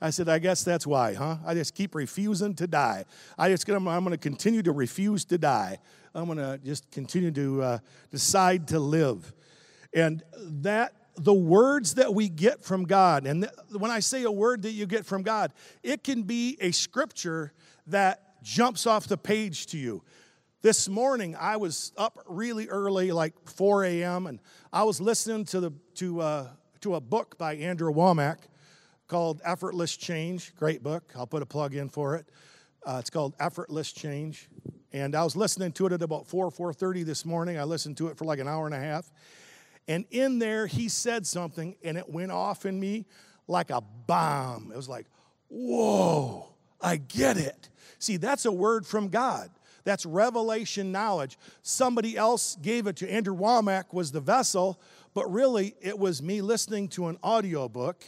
[0.00, 1.36] I said, I guess that's why, huh?
[1.46, 3.04] I just keep refusing to die.
[3.38, 5.78] I just, I'm going to continue to refuse to die.
[6.14, 7.78] I'm going to just continue to uh,
[8.10, 9.34] decide to live.
[9.94, 14.30] And that, the words that we get from God, and th- when I say a
[14.30, 17.52] word that you get from God, it can be a scripture
[17.86, 20.02] that jumps off the page to you.
[20.66, 24.40] This morning, I was up really early, like 4 a.m., and
[24.72, 26.48] I was listening to, the, to, uh,
[26.80, 28.38] to a book by Andrew Wommack
[29.06, 30.56] called Effortless Change.
[30.56, 31.12] Great book.
[31.14, 32.26] I'll put a plug in for it.
[32.84, 34.48] Uh, it's called Effortless Change.
[34.92, 37.60] And I was listening to it at about 4, 4.30 this morning.
[37.60, 39.08] I listened to it for like an hour and a half.
[39.86, 43.06] And in there, he said something, and it went off in me
[43.46, 44.72] like a bomb.
[44.72, 45.06] It was like,
[45.46, 46.48] whoa,
[46.80, 47.68] I get it.
[48.00, 49.48] See, that's a word from God.
[49.86, 51.38] That's revelation knowledge.
[51.62, 54.80] Somebody else gave it to Andrew Wommack was the vessel,
[55.14, 58.04] but really it was me listening to an audiobook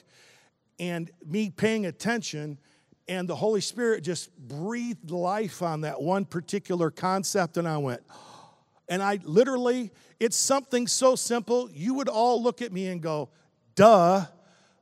[0.81, 2.59] and me paying attention
[3.07, 8.03] and the Holy Spirit just breathed life on that one particular concept and I went
[8.89, 13.31] and I literally it's something so simple you would all look at me and go
[13.77, 14.25] duh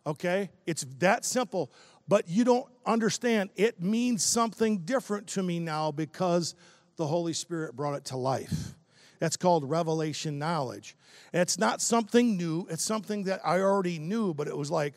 [0.06, 1.70] okay it's that simple
[2.08, 6.54] but you don't understand it means something different to me now because
[6.96, 8.74] the Holy Spirit brought it to life.
[9.18, 10.96] That's called revelation knowledge.
[11.32, 14.94] it's not something new, it's something that I already knew, but it was like,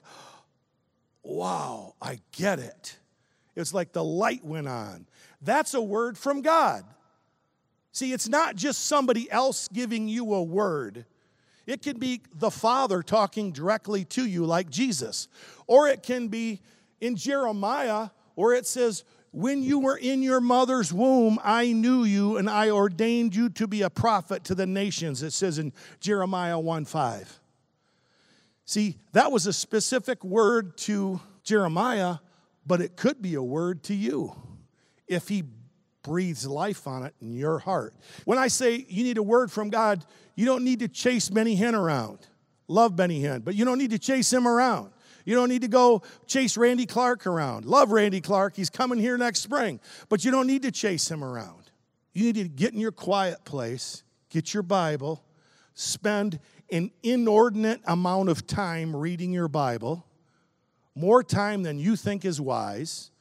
[1.24, 2.98] wow, I get it.
[3.56, 5.08] It's like the light went on.
[5.42, 6.84] That's a word from God.
[7.92, 11.06] See, it's not just somebody else giving you a word.
[11.66, 15.28] It can be the Father talking directly to you, like Jesus.
[15.68, 16.62] Or it can be
[17.02, 22.38] in Jeremiah, where it says, when you were in your mother's womb, I knew you
[22.38, 25.22] and I ordained you to be a prophet to the nations.
[25.22, 27.40] It says in Jeremiah 1 5.
[28.66, 32.18] See, that was a specific word to Jeremiah,
[32.66, 34.36] but it could be a word to you
[35.08, 35.44] if he
[36.04, 37.94] breathes life on it in your heart.
[38.26, 41.58] When I say you need a word from God, you don't need to chase Benny
[41.58, 42.20] Hinn around.
[42.68, 44.92] Love Benny Hinn, but you don't need to chase him around.
[45.26, 47.66] You don't need to go chase Randy Clark around.
[47.66, 48.56] Love Randy Clark.
[48.56, 49.80] He's coming here next spring.
[50.08, 51.72] But you don't need to chase him around.
[52.14, 55.24] You need to get in your quiet place, get your Bible,
[55.74, 56.40] spend
[56.72, 60.06] an inordinate amount of time reading your Bible,
[60.96, 63.12] more time than you think is wise.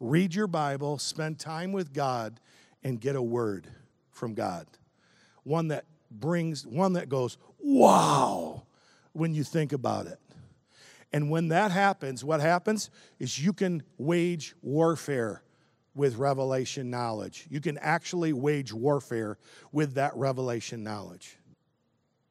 [0.00, 2.40] Read your Bible, spend time with God,
[2.82, 3.66] and get a word
[4.10, 4.66] from God.
[5.42, 8.64] One that brings, one that goes, wow,
[9.12, 10.18] when you think about it.
[11.16, 15.42] And when that happens, what happens is you can wage warfare
[15.94, 17.46] with revelation knowledge.
[17.48, 19.38] You can actually wage warfare
[19.72, 21.38] with that revelation knowledge.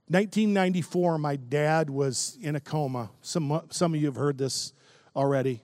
[0.10, 3.10] 1994, my dad was in a coma.
[3.21, 4.71] Some, some of you have heard this
[5.15, 5.63] already.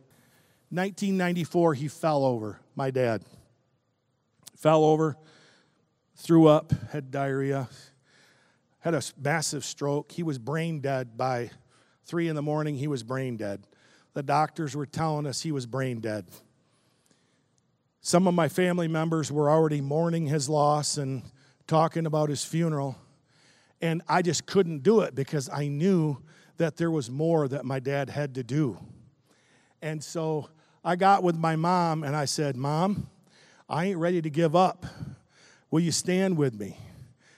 [0.71, 3.23] 1994, he fell over, my dad.
[4.57, 5.15] Fell over,
[6.15, 7.69] threw up, had diarrhea,
[8.79, 10.11] had a massive stroke.
[10.11, 11.51] He was brain dead by
[12.11, 13.63] Three in the morning, he was brain dead.
[14.15, 16.25] The doctors were telling us he was brain dead.
[18.01, 21.23] Some of my family members were already mourning his loss and
[21.67, 22.97] talking about his funeral.
[23.81, 26.17] And I just couldn't do it because I knew
[26.57, 28.77] that there was more that my dad had to do.
[29.81, 30.49] And so
[30.83, 33.09] I got with my mom and I said, Mom,
[33.69, 34.85] I ain't ready to give up.
[35.69, 36.77] Will you stand with me?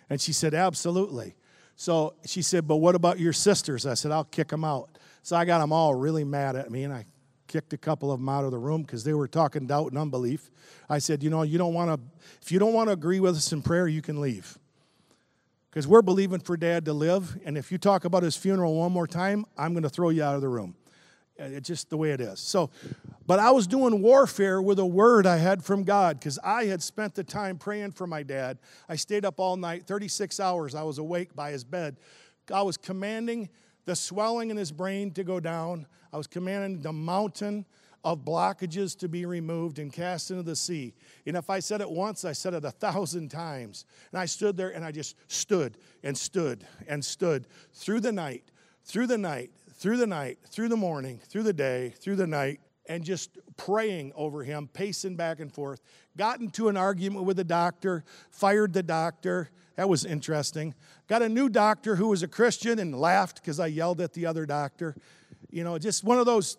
[0.10, 1.36] And she said, Absolutely.
[1.84, 3.86] So she said, But what about your sisters?
[3.86, 4.98] I said, I'll kick them out.
[5.22, 7.06] So I got them all really mad at me, and I
[7.48, 9.98] kicked a couple of them out of the room because they were talking doubt and
[9.98, 10.50] unbelief.
[10.90, 12.00] I said, You know, you don't want to,
[12.42, 14.58] if you don't want to agree with us in prayer, you can leave.
[15.70, 18.94] Because we're believing for dad to live, and if you talk about his funeral one
[18.94, 20.78] more time, I'm going to throw you out of the room.
[21.38, 22.40] Uh, it's just the way it is.
[22.40, 22.70] So,
[23.26, 26.84] but I was doing warfare with a word I had from God because I had
[26.84, 28.58] spent the time praying for my dad.
[28.90, 30.76] I stayed up all night, 36 hours.
[30.76, 31.98] I was awake by his bed.
[32.54, 33.50] I was commanding
[33.86, 35.88] the swelling in his brain to go down.
[36.12, 37.66] I was commanding the mountain
[38.04, 40.94] of blockages to be removed and cast into the sea.
[41.26, 43.86] And if I said it once, I said it a thousand times.
[44.12, 48.44] And I stood there and I just stood and stood and stood through the night,
[48.84, 52.60] through the night, through the night, through the morning, through the day, through the night,
[52.88, 55.82] and just praying over him, pacing back and forth.
[56.18, 59.50] Got into an argument with the doctor, fired the doctor.
[59.76, 60.76] That was interesting.
[61.08, 64.26] Got a new doctor who was a Christian and laughed because I yelled at the
[64.26, 64.96] other doctor.
[65.50, 66.58] You know, just one of those.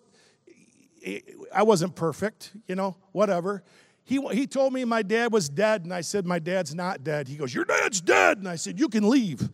[1.54, 3.62] I wasn't perfect, you know, whatever.
[4.04, 7.28] He, he told me my dad was dead, and I said, My dad's not dead.
[7.28, 8.38] He goes, Your dad's dead.
[8.38, 9.48] And I said, You can leave.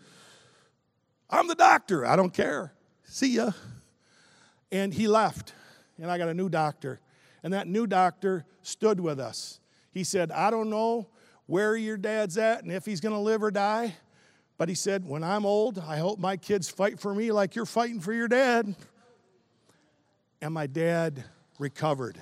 [1.29, 2.07] I'm the doctor.
[2.07, 2.73] I don't care
[3.11, 3.51] see ya.
[4.73, 5.53] And he left,
[6.01, 7.01] and I got a new doctor.
[7.43, 9.61] And that new doctor stood with us.
[9.93, 11.09] He said, I don't know
[11.47, 13.95] where your dad's at and if he's going to live or die,
[14.57, 17.67] but he said, When I'm old, I hope my kids fight for me like you're
[17.67, 18.75] fighting for your dad.
[20.43, 21.25] And my dad
[21.59, 22.19] recovered.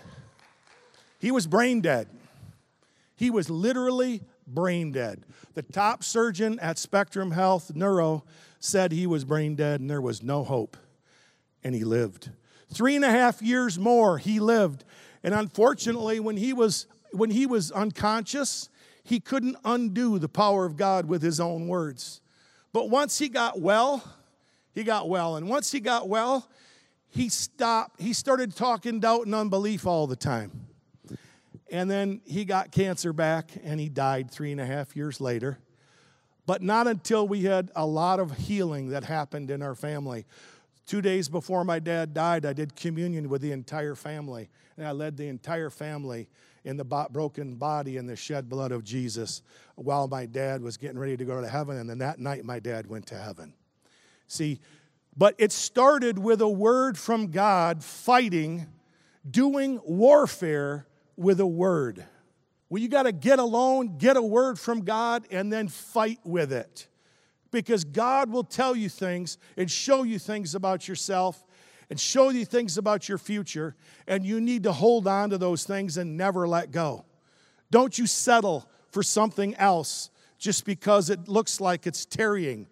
[1.18, 2.08] He was brain dead.
[3.16, 5.24] He was literally brain dead.
[5.54, 8.24] The top surgeon at Spectrum Health Neuro
[8.60, 10.76] said he was brain dead and there was no hope.
[11.64, 12.30] And he lived.
[12.72, 14.84] Three and a half years more, he lived.
[15.22, 18.68] And unfortunately, when he was, when he was unconscious,
[19.02, 22.20] he couldn't undo the power of God with his own words.
[22.72, 24.04] But once he got well,
[24.74, 25.36] he got well.
[25.36, 26.46] And once he got well,
[27.08, 28.00] he stopped.
[28.00, 30.66] He started talking doubt and unbelief all the time.
[31.70, 35.58] And then he got cancer back and he died three and a half years later.
[36.48, 40.24] but not until we had a lot of healing that happened in our family.
[40.88, 44.92] Two days before my dad died, I did communion with the entire family, and I
[44.92, 46.30] led the entire family
[46.64, 49.42] in the broken body and the shed blood of Jesus
[49.74, 51.76] while my dad was getting ready to go to heaven.
[51.76, 53.52] And then that night, my dad went to heaven.
[54.28, 54.60] See,
[55.14, 58.66] but it started with a word from God fighting,
[59.30, 60.86] doing warfare
[61.18, 62.02] with a word.
[62.70, 66.50] Well, you got to get alone, get a word from God, and then fight with
[66.50, 66.86] it.
[67.50, 71.44] Because God will tell you things and show you things about yourself
[71.90, 73.74] and show you things about your future,
[74.06, 77.04] and you need to hold on to those things and never let go.
[77.70, 82.66] Don't you settle for something else just because it looks like it's tarrying.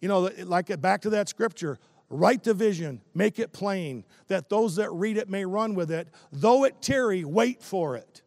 [0.00, 1.78] You know, like back to that scripture
[2.08, 6.08] write the vision, make it plain, that those that read it may run with it.
[6.32, 8.22] Though it tarry, wait for it.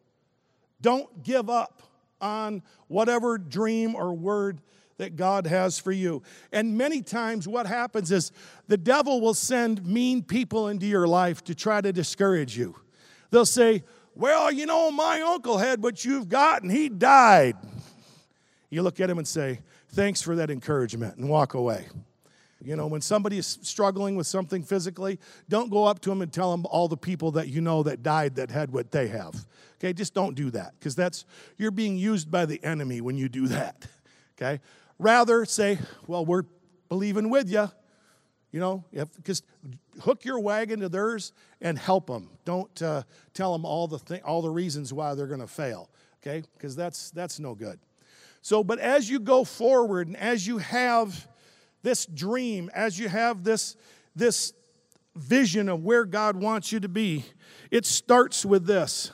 [0.82, 1.82] Don't give up
[2.20, 4.60] on whatever dream or word
[5.00, 6.22] that God has for you.
[6.52, 8.32] And many times, what happens is
[8.68, 12.76] the devil will send mean people into your life to try to discourage you.
[13.30, 13.82] They'll say,
[14.14, 17.56] Well, you know, my uncle had what you've got and he died.
[18.68, 21.86] You look at him and say, Thanks for that encouragement, and walk away.
[22.62, 26.30] You know, when somebody is struggling with something physically, don't go up to them and
[26.30, 29.46] tell them all the people that you know that died that had what they have.
[29.78, 31.24] Okay, just don't do that because that's
[31.56, 33.86] you're being used by the enemy when you do that.
[34.42, 34.58] Okay,
[35.00, 36.42] Rather say, well, we're
[36.90, 37.70] believing with you.
[38.52, 38.84] You know,
[39.24, 39.44] just
[40.02, 41.32] hook your wagon to theirs
[41.62, 42.28] and help them.
[42.44, 45.88] Don't uh, tell them all the th- all the reasons why they're going to fail.
[46.20, 47.80] Okay, because that's that's no good.
[48.42, 51.26] So, but as you go forward and as you have
[51.82, 53.76] this dream, as you have this
[54.14, 54.52] this
[55.16, 57.24] vision of where God wants you to be,
[57.70, 59.12] it starts with this.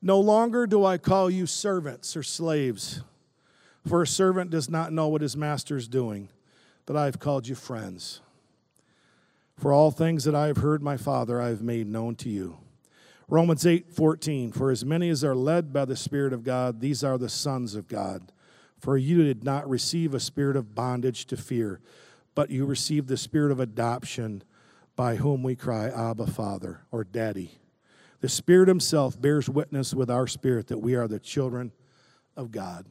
[0.00, 3.00] No longer do I call you servants or slaves
[3.86, 6.28] for a servant does not know what his master is doing,
[6.86, 8.20] but I have called you friends.
[9.58, 12.58] For all things that I have heard my Father, I have made known to you.
[13.28, 14.52] Romans 8 14.
[14.52, 17.74] For as many as are led by the Spirit of God, these are the sons
[17.74, 18.32] of God.
[18.78, 21.80] For you did not receive a spirit of bondage to fear,
[22.34, 24.42] but you received the spirit of adoption,
[24.96, 27.58] by whom we cry, Abba, Father, or Daddy.
[28.20, 31.72] The Spirit Himself bears witness with our spirit that we are the children
[32.36, 32.86] of God.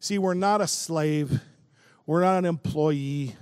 [0.00, 1.40] See, we're not a slave,
[2.06, 3.34] we're not an employee,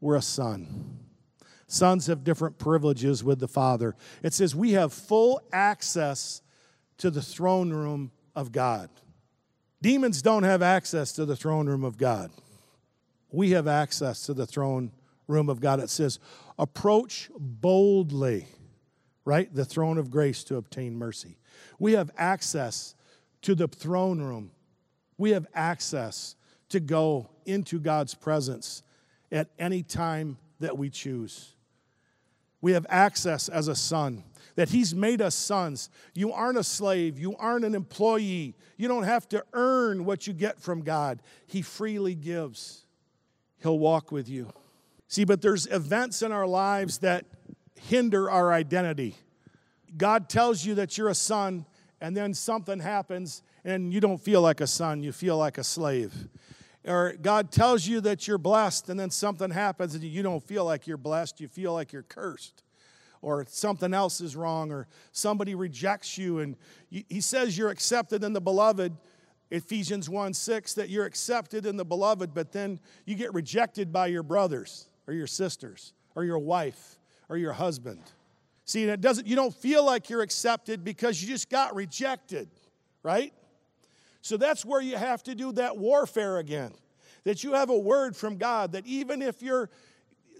[0.00, 0.98] we're a son.
[1.66, 3.94] Sons have different privileges with the Father.
[4.22, 6.40] It says we have full access
[6.96, 8.88] to the throne room of God.
[9.82, 12.30] Demons don't have access to the throne room of God.
[13.30, 14.92] We have access to the throne
[15.26, 15.78] room of God.
[15.78, 16.18] It says,
[16.58, 18.48] approach boldly,
[19.24, 19.54] right?
[19.54, 21.36] The throne of grace to obtain mercy.
[21.78, 22.94] We have access
[23.42, 24.50] to the throne room
[25.18, 26.36] we have access
[26.70, 28.82] to go into God's presence
[29.30, 31.54] at any time that we choose.
[32.60, 34.24] We have access as a son,
[34.56, 35.90] that He's made us sons.
[36.14, 38.54] You aren't a slave, you aren't an employee.
[38.76, 41.20] You don't have to earn what you get from God.
[41.46, 42.84] He freely gives,
[43.62, 44.52] He'll walk with you.
[45.08, 47.24] See, but there's events in our lives that
[47.80, 49.16] hinder our identity.
[49.96, 51.64] God tells you that you're a son,
[52.00, 55.64] and then something happens and you don't feel like a son, you feel like a
[55.64, 56.14] slave.
[56.86, 60.64] Or God tells you that you're blessed, and then something happens and you don't feel
[60.64, 62.62] like you're blessed, you feel like you're cursed.
[63.20, 66.56] Or something else is wrong, or somebody rejects you, and
[66.88, 68.96] He says you're accepted in the beloved.
[69.50, 74.06] Ephesians 1 6, that you're accepted in the beloved, but then you get rejected by
[74.06, 76.98] your brothers or your sisters or your wife
[77.28, 78.02] or your husband.
[78.64, 82.48] See, it doesn't, you don't feel like you're accepted because you just got rejected,
[83.02, 83.32] right?
[84.22, 86.72] So that's where you have to do that warfare again.
[87.24, 89.70] That you have a word from God, that even if you're,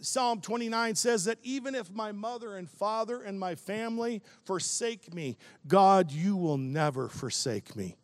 [0.01, 5.37] Psalm 29 says that even if my mother and father and my family forsake me,
[5.67, 7.97] God, you will never forsake me.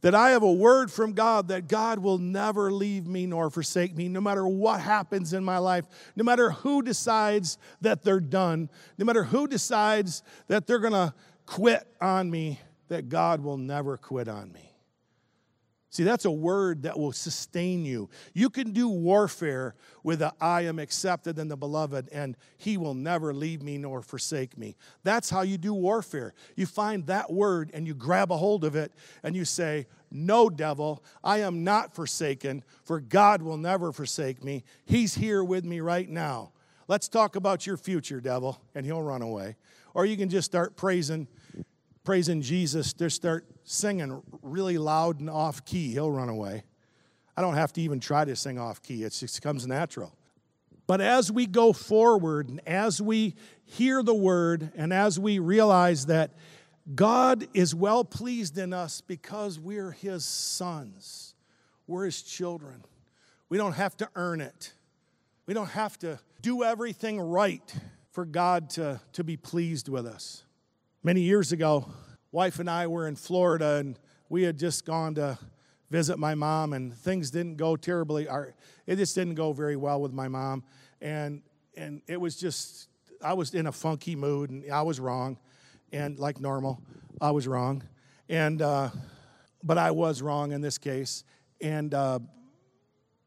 [0.00, 3.96] That I have a word from God that God will never leave me nor forsake
[3.96, 8.68] me, no matter what happens in my life, no matter who decides that they're done,
[8.98, 11.14] no matter who decides that they're gonna
[11.46, 14.73] quit on me, that God will never quit on me.
[15.94, 18.10] See, that's a word that will sustain you.
[18.32, 22.94] You can do warfare with a, I am accepted in the beloved, and he will
[22.94, 24.74] never leave me nor forsake me.
[25.04, 26.34] That's how you do warfare.
[26.56, 28.90] You find that word and you grab a hold of it
[29.22, 34.64] and you say, No, devil, I am not forsaken, for God will never forsake me.
[34.84, 36.50] He's here with me right now.
[36.88, 39.54] Let's talk about your future, devil, and he'll run away.
[39.94, 41.28] Or you can just start praising
[42.04, 46.64] praising Jesus, just start singing really loud and off key, he'll run away.
[47.36, 50.14] I don't have to even try to sing off key, it just comes natural.
[50.86, 53.34] But as we go forward and as we
[53.64, 56.32] hear the word and as we realize that
[56.94, 61.34] God is well pleased in us because we're his sons,
[61.86, 62.84] we're his children.
[63.48, 64.72] We don't have to earn it,
[65.46, 67.74] we don't have to do everything right
[68.10, 70.44] for God to, to be pleased with us.
[71.06, 71.84] Many years ago,
[72.32, 73.98] wife and I were in Florida and
[74.30, 75.38] we had just gone to
[75.90, 78.26] visit my mom, and things didn't go terribly.
[78.86, 80.64] It just didn't go very well with my mom,
[81.02, 81.42] and
[81.76, 82.88] and it was just
[83.22, 85.36] I was in a funky mood, and I was wrong,
[85.92, 86.80] and like normal,
[87.20, 87.82] I was wrong,
[88.30, 88.88] and uh,
[89.62, 91.22] but I was wrong in this case,
[91.60, 91.92] and.
[91.92, 92.20] Uh,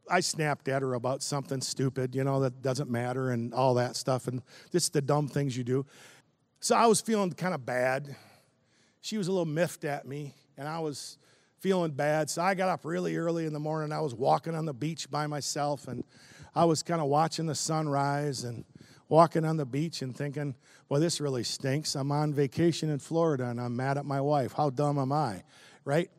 [0.09, 3.97] I snapped at her about something stupid, you know, that doesn't matter and all that
[3.97, 5.85] stuff, and just the dumb things you do.
[6.59, 8.15] So I was feeling kind of bad.
[9.01, 11.17] She was a little miffed at me, and I was
[11.59, 12.29] feeling bad.
[12.29, 13.91] So I got up really early in the morning.
[13.91, 16.03] I was walking on the beach by myself and
[16.55, 18.63] I was kind of watching the sunrise and
[19.09, 20.55] walking on the beach and thinking,
[20.89, 21.95] well, this really stinks.
[21.95, 24.53] I'm on vacation in Florida and I'm mad at my wife.
[24.53, 25.43] How dumb am I?
[25.83, 26.09] Right?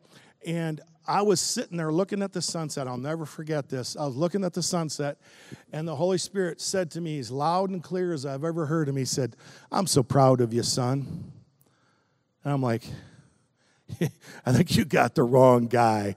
[0.45, 2.87] And I was sitting there looking at the sunset.
[2.87, 3.97] I'll never forget this.
[3.97, 5.17] I was looking at the sunset,
[5.73, 8.87] and the Holy Spirit said to me, as loud and clear as I've ever heard
[8.87, 9.35] him, He said,
[9.71, 11.31] I'm so proud of you, son.
[12.43, 12.83] And I'm like,
[14.45, 16.15] I think you got the wrong guy.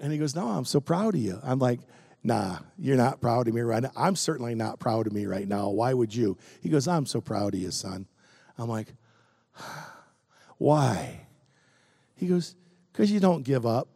[0.00, 1.38] And he goes, No, I'm so proud of you.
[1.40, 1.78] I'm like,
[2.24, 3.92] Nah, you're not proud of me right now.
[3.96, 5.68] I'm certainly not proud of me right now.
[5.70, 6.36] Why would you?
[6.60, 8.08] He goes, I'm so proud of you, son.
[8.58, 8.88] I'm like,
[10.58, 11.20] Why?
[12.16, 12.56] He goes,
[12.92, 13.88] Because you don't give up.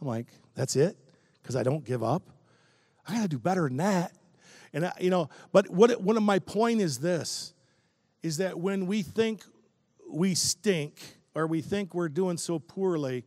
[0.00, 0.96] I'm like, That's it?
[1.42, 2.22] Because I don't give up?
[3.06, 4.12] I got to do better than that.
[4.72, 7.52] And, I, you know, but what, one of my point is this
[8.22, 9.42] is that when we think
[10.08, 11.00] we stink,
[11.34, 13.24] or we think we're doing so poorly,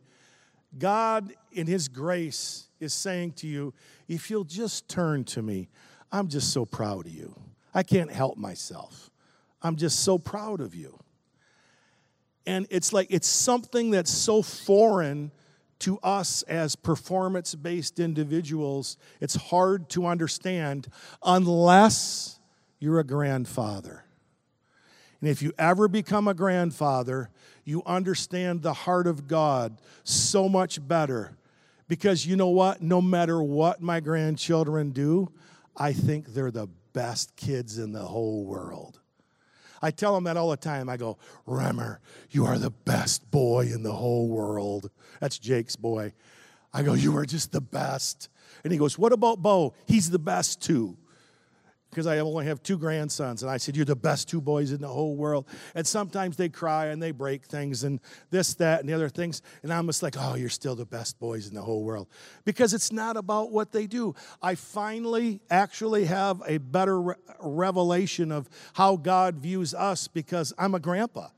[0.78, 3.74] God, in His grace, is saying to you,
[4.08, 5.68] if you'll just turn to me,
[6.12, 7.34] I'm just so proud of you.
[7.74, 9.10] I can't help myself.
[9.62, 10.98] I'm just so proud of you.
[12.46, 15.32] And it's like it's something that's so foreign
[15.80, 20.88] to us as performance based individuals, it's hard to understand
[21.22, 22.38] unless
[22.78, 24.04] you're a grandfather.
[25.20, 27.30] And if you ever become a grandfather,
[27.64, 31.36] you understand the heart of God so much better.
[31.88, 32.82] Because you know what?
[32.82, 35.32] No matter what my grandchildren do,
[35.76, 39.00] I think they're the best kids in the whole world.
[39.82, 40.88] I tell them that all the time.
[40.88, 41.98] I go, Remmer,
[42.30, 44.90] you are the best boy in the whole world.
[45.20, 46.12] That's Jake's boy.
[46.72, 48.28] I go, You are just the best.
[48.64, 49.74] And he goes, What about Bo?
[49.86, 50.96] He's the best too
[51.90, 53.42] because I only have two grandsons.
[53.42, 55.46] And I said, You're the best two boys in the whole world.
[55.74, 59.42] And sometimes they cry and they break things and this, that, and the other things.
[59.62, 62.08] And I'm just like, Oh, you're still the best boys in the whole world.
[62.44, 64.14] Because it's not about what they do.
[64.42, 70.74] I finally actually have a better re- revelation of how God views us because I'm
[70.74, 71.28] a grandpa.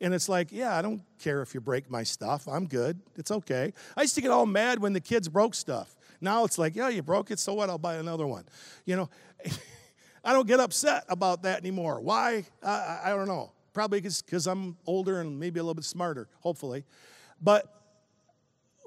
[0.00, 2.46] And it's like, yeah, I don't care if you break my stuff.
[2.48, 3.00] I'm good.
[3.16, 3.72] It's okay.
[3.96, 5.96] I used to get all mad when the kids broke stuff.
[6.20, 7.70] Now it's like, yeah, you broke it, so what?
[7.70, 8.44] I'll buy another one.
[8.84, 9.10] You know,
[10.26, 12.00] I don't get upset about that anymore.
[12.00, 12.44] Why?
[12.60, 13.52] I, I don't know.
[13.72, 16.84] Probably because I'm older and maybe a little bit smarter, hopefully.
[17.40, 17.72] But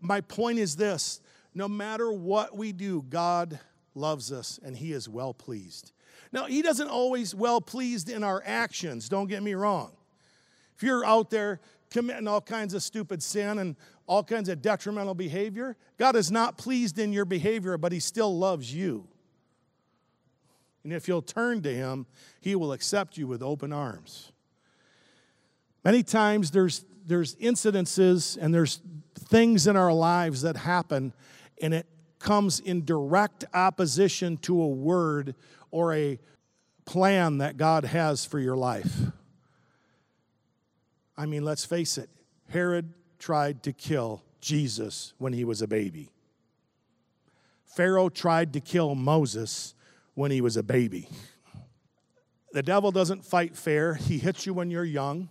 [0.02, 1.22] my point is this
[1.56, 3.58] no matter what we do, God
[3.96, 5.94] loves us and He is well pleased.
[6.34, 9.94] Now, He doesn't always well pleased in our actions, don't get me wrong.
[10.76, 13.78] If you're out there committing all kinds of stupid sin and
[14.08, 18.38] all kinds of detrimental behavior, God is not pleased in your behavior, but He still
[18.38, 19.08] loves you.
[20.84, 22.06] And if you'll turn to Him,
[22.42, 24.32] He will accept you with open arms.
[25.84, 28.82] Many times there's, there's incidences and there's
[29.16, 31.14] things in our lives that happen,
[31.62, 31.88] and it
[32.20, 35.36] comes in direct opposition to a word
[35.72, 36.20] or a
[36.86, 38.94] plan that God has for your life.
[41.18, 42.10] I mean, let's face it,
[42.50, 46.10] Herod tried to kill Jesus when he was a baby.
[47.66, 49.76] Pharaoh tried to kill Moses
[50.20, 51.08] when he was a baby.
[52.52, 53.94] The devil doesn't fight fair.
[53.94, 55.30] He hits you when you're young,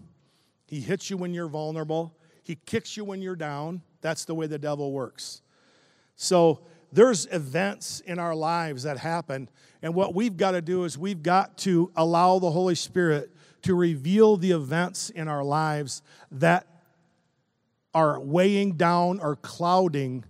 [0.64, 3.82] he hits you when you're vulnerable, he kicks you when you're down.
[4.00, 5.42] That's the way the devil works.
[6.16, 9.50] So there's events in our lives that happen,
[9.82, 13.30] and what we've got to do is we've got to allow the Holy Spirit
[13.64, 16.66] to reveal the events in our lives that
[17.92, 20.24] are weighing down or clouding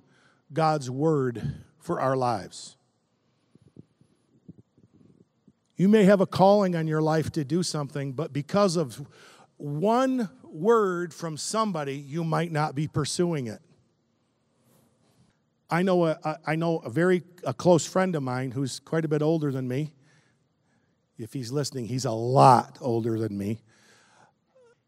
[0.53, 2.75] God's word for our lives.
[5.79, 9.07] You may have a calling on your life to do something, but because of
[9.59, 13.61] one word from somebody, you might not be pursuing it.
[15.71, 19.09] I know a, I know a very a close friend of mine who's quite a
[19.09, 19.93] bit older than me.
[21.17, 23.63] If he's listening, he's a lot older than me.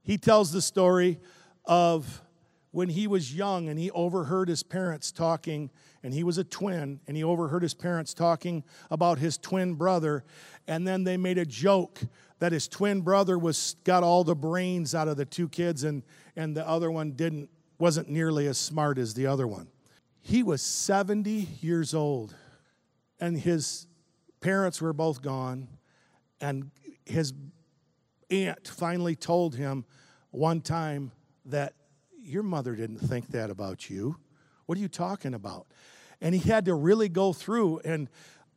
[0.03, 1.21] He tells the story
[1.67, 2.21] of
[2.73, 5.71] when he was young and he overheard his parents talking,
[6.03, 10.25] and he was a twin, and he overheard his parents talking about his twin brother,
[10.67, 12.01] and then they made a joke
[12.39, 16.03] that his twin brother was got all the brains out of the two kids, and,
[16.37, 19.67] and the other one didn't wasn't nearly as smart as the other one.
[20.21, 21.31] He was 70
[21.63, 22.37] years old,
[23.19, 23.87] and his
[24.41, 25.67] parents were both gone,
[26.41, 26.71] and
[27.07, 27.33] his
[28.31, 29.85] aunt finally told him
[30.31, 31.11] one time
[31.47, 31.73] that
[32.19, 34.17] your mother didn't think that about you.
[34.67, 35.67] What are you talking about?
[36.21, 38.09] And he had to really go through and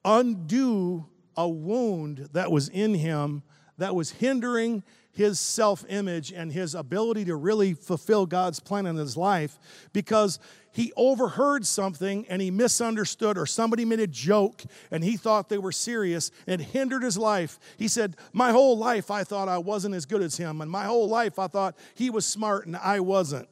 [0.03, 1.05] undo
[1.35, 3.43] a wound that was in him
[3.77, 8.95] that was hindering his self image and his ability to really fulfill God's plan in
[8.95, 9.59] his life
[9.93, 10.39] because
[10.71, 15.59] he overheard something and he misunderstood, or somebody made a joke and he thought they
[15.59, 17.59] were serious and hindered his life.
[17.77, 20.85] He said, My whole life I thought I wasn't as good as him, and my
[20.85, 23.47] whole life I thought he was smart and I wasn't.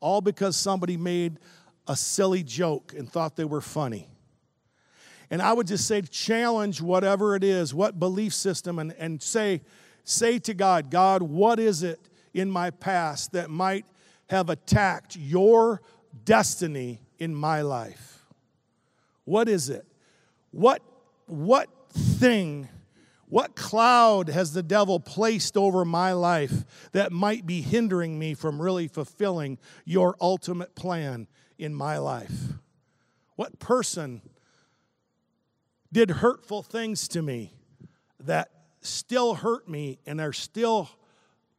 [0.00, 1.38] All because somebody made
[1.86, 4.08] a silly joke and thought they were funny.
[5.30, 9.62] And I would just say, challenge whatever it is, what belief system, and, and say,
[10.04, 11.98] say to God, God, what is it
[12.34, 13.86] in my past that might
[14.28, 15.80] have attacked your
[16.24, 18.26] destiny in my life?
[19.24, 19.86] What is it?
[20.50, 20.82] What,
[21.26, 22.68] what thing,
[23.26, 28.60] what cloud has the devil placed over my life that might be hindering me from
[28.60, 31.26] really fulfilling your ultimate plan
[31.62, 32.54] in my life?
[33.36, 34.22] What person
[35.92, 37.54] did hurtful things to me
[38.20, 38.50] that
[38.80, 40.90] still hurt me and are still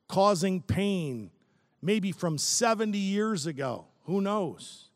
[0.07, 1.31] causing pain,
[1.81, 3.85] maybe from 70 years ago?
[4.05, 4.89] Who knows?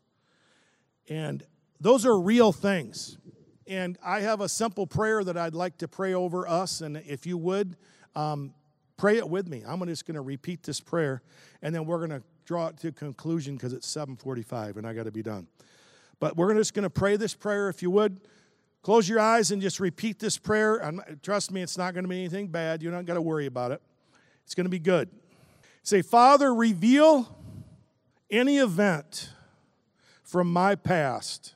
[1.07, 1.43] And
[1.79, 3.17] those are real things.
[3.65, 6.81] And I have a simple prayer that I'd like to pray over us.
[6.81, 7.77] And if you would,
[8.15, 8.53] um,
[8.97, 9.63] pray it with me.
[9.65, 11.21] I'm just going to repeat this prayer,
[11.61, 14.93] and then we're going to draw it to a conclusion because it's 7:45 and I
[14.93, 15.47] got to be done.
[16.19, 17.69] But we're just going to pray this prayer.
[17.69, 18.21] If you would,
[18.81, 20.81] close your eyes and just repeat this prayer.
[21.21, 22.81] Trust me, it's not going to be anything bad.
[22.81, 23.81] You're not going to worry about it.
[24.45, 25.09] It's going to be good.
[25.83, 27.37] Say, Father, reveal
[28.31, 29.29] any event
[30.23, 31.53] from my past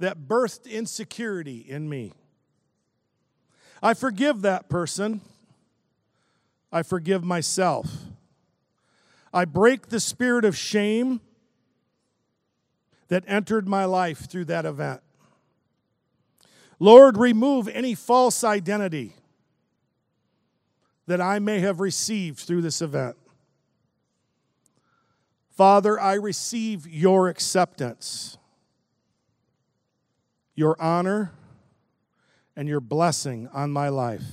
[0.00, 2.12] that birthed insecurity in me.
[3.80, 5.20] I forgive that person.
[6.72, 7.86] I forgive myself.
[9.34, 11.20] I break the spirit of shame
[13.08, 15.00] that entered my life through that event.
[16.78, 19.16] Lord, remove any false identity
[21.06, 23.16] that I may have received through this event.
[25.50, 28.38] Father, I receive your acceptance,
[30.54, 31.32] your honor,
[32.54, 34.24] and your blessing on my life.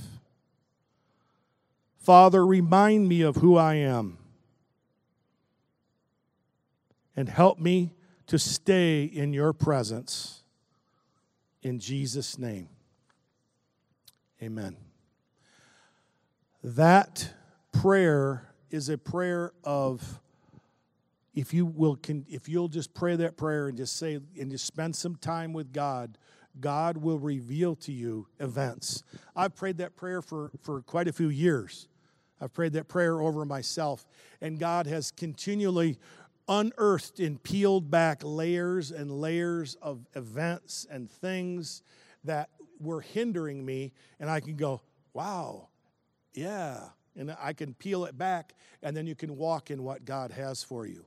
[1.98, 4.18] Father, remind me of who I am
[7.16, 7.94] and help me
[8.26, 10.42] to stay in your presence.
[11.62, 12.68] In Jesus' name,
[14.42, 14.76] amen.
[16.62, 17.32] That
[17.72, 20.20] prayer is a prayer of
[21.34, 21.98] if you will
[22.28, 25.72] if you'll just pray that prayer and just say and just spend some time with
[25.72, 26.18] God,
[26.60, 29.02] God will reveal to you events.
[29.34, 31.88] I've prayed that prayer for, for quite a few years.
[32.40, 34.04] I've prayed that prayer over myself,
[34.40, 35.98] and God has continually
[36.48, 41.82] unearthed and peeled back layers and layers of events and things
[42.24, 44.82] that were hindering me, and I can go,
[45.12, 45.68] wow,
[46.34, 46.88] yeah.
[47.14, 50.62] And I can peel it back, and then you can walk in what God has
[50.62, 51.04] for you.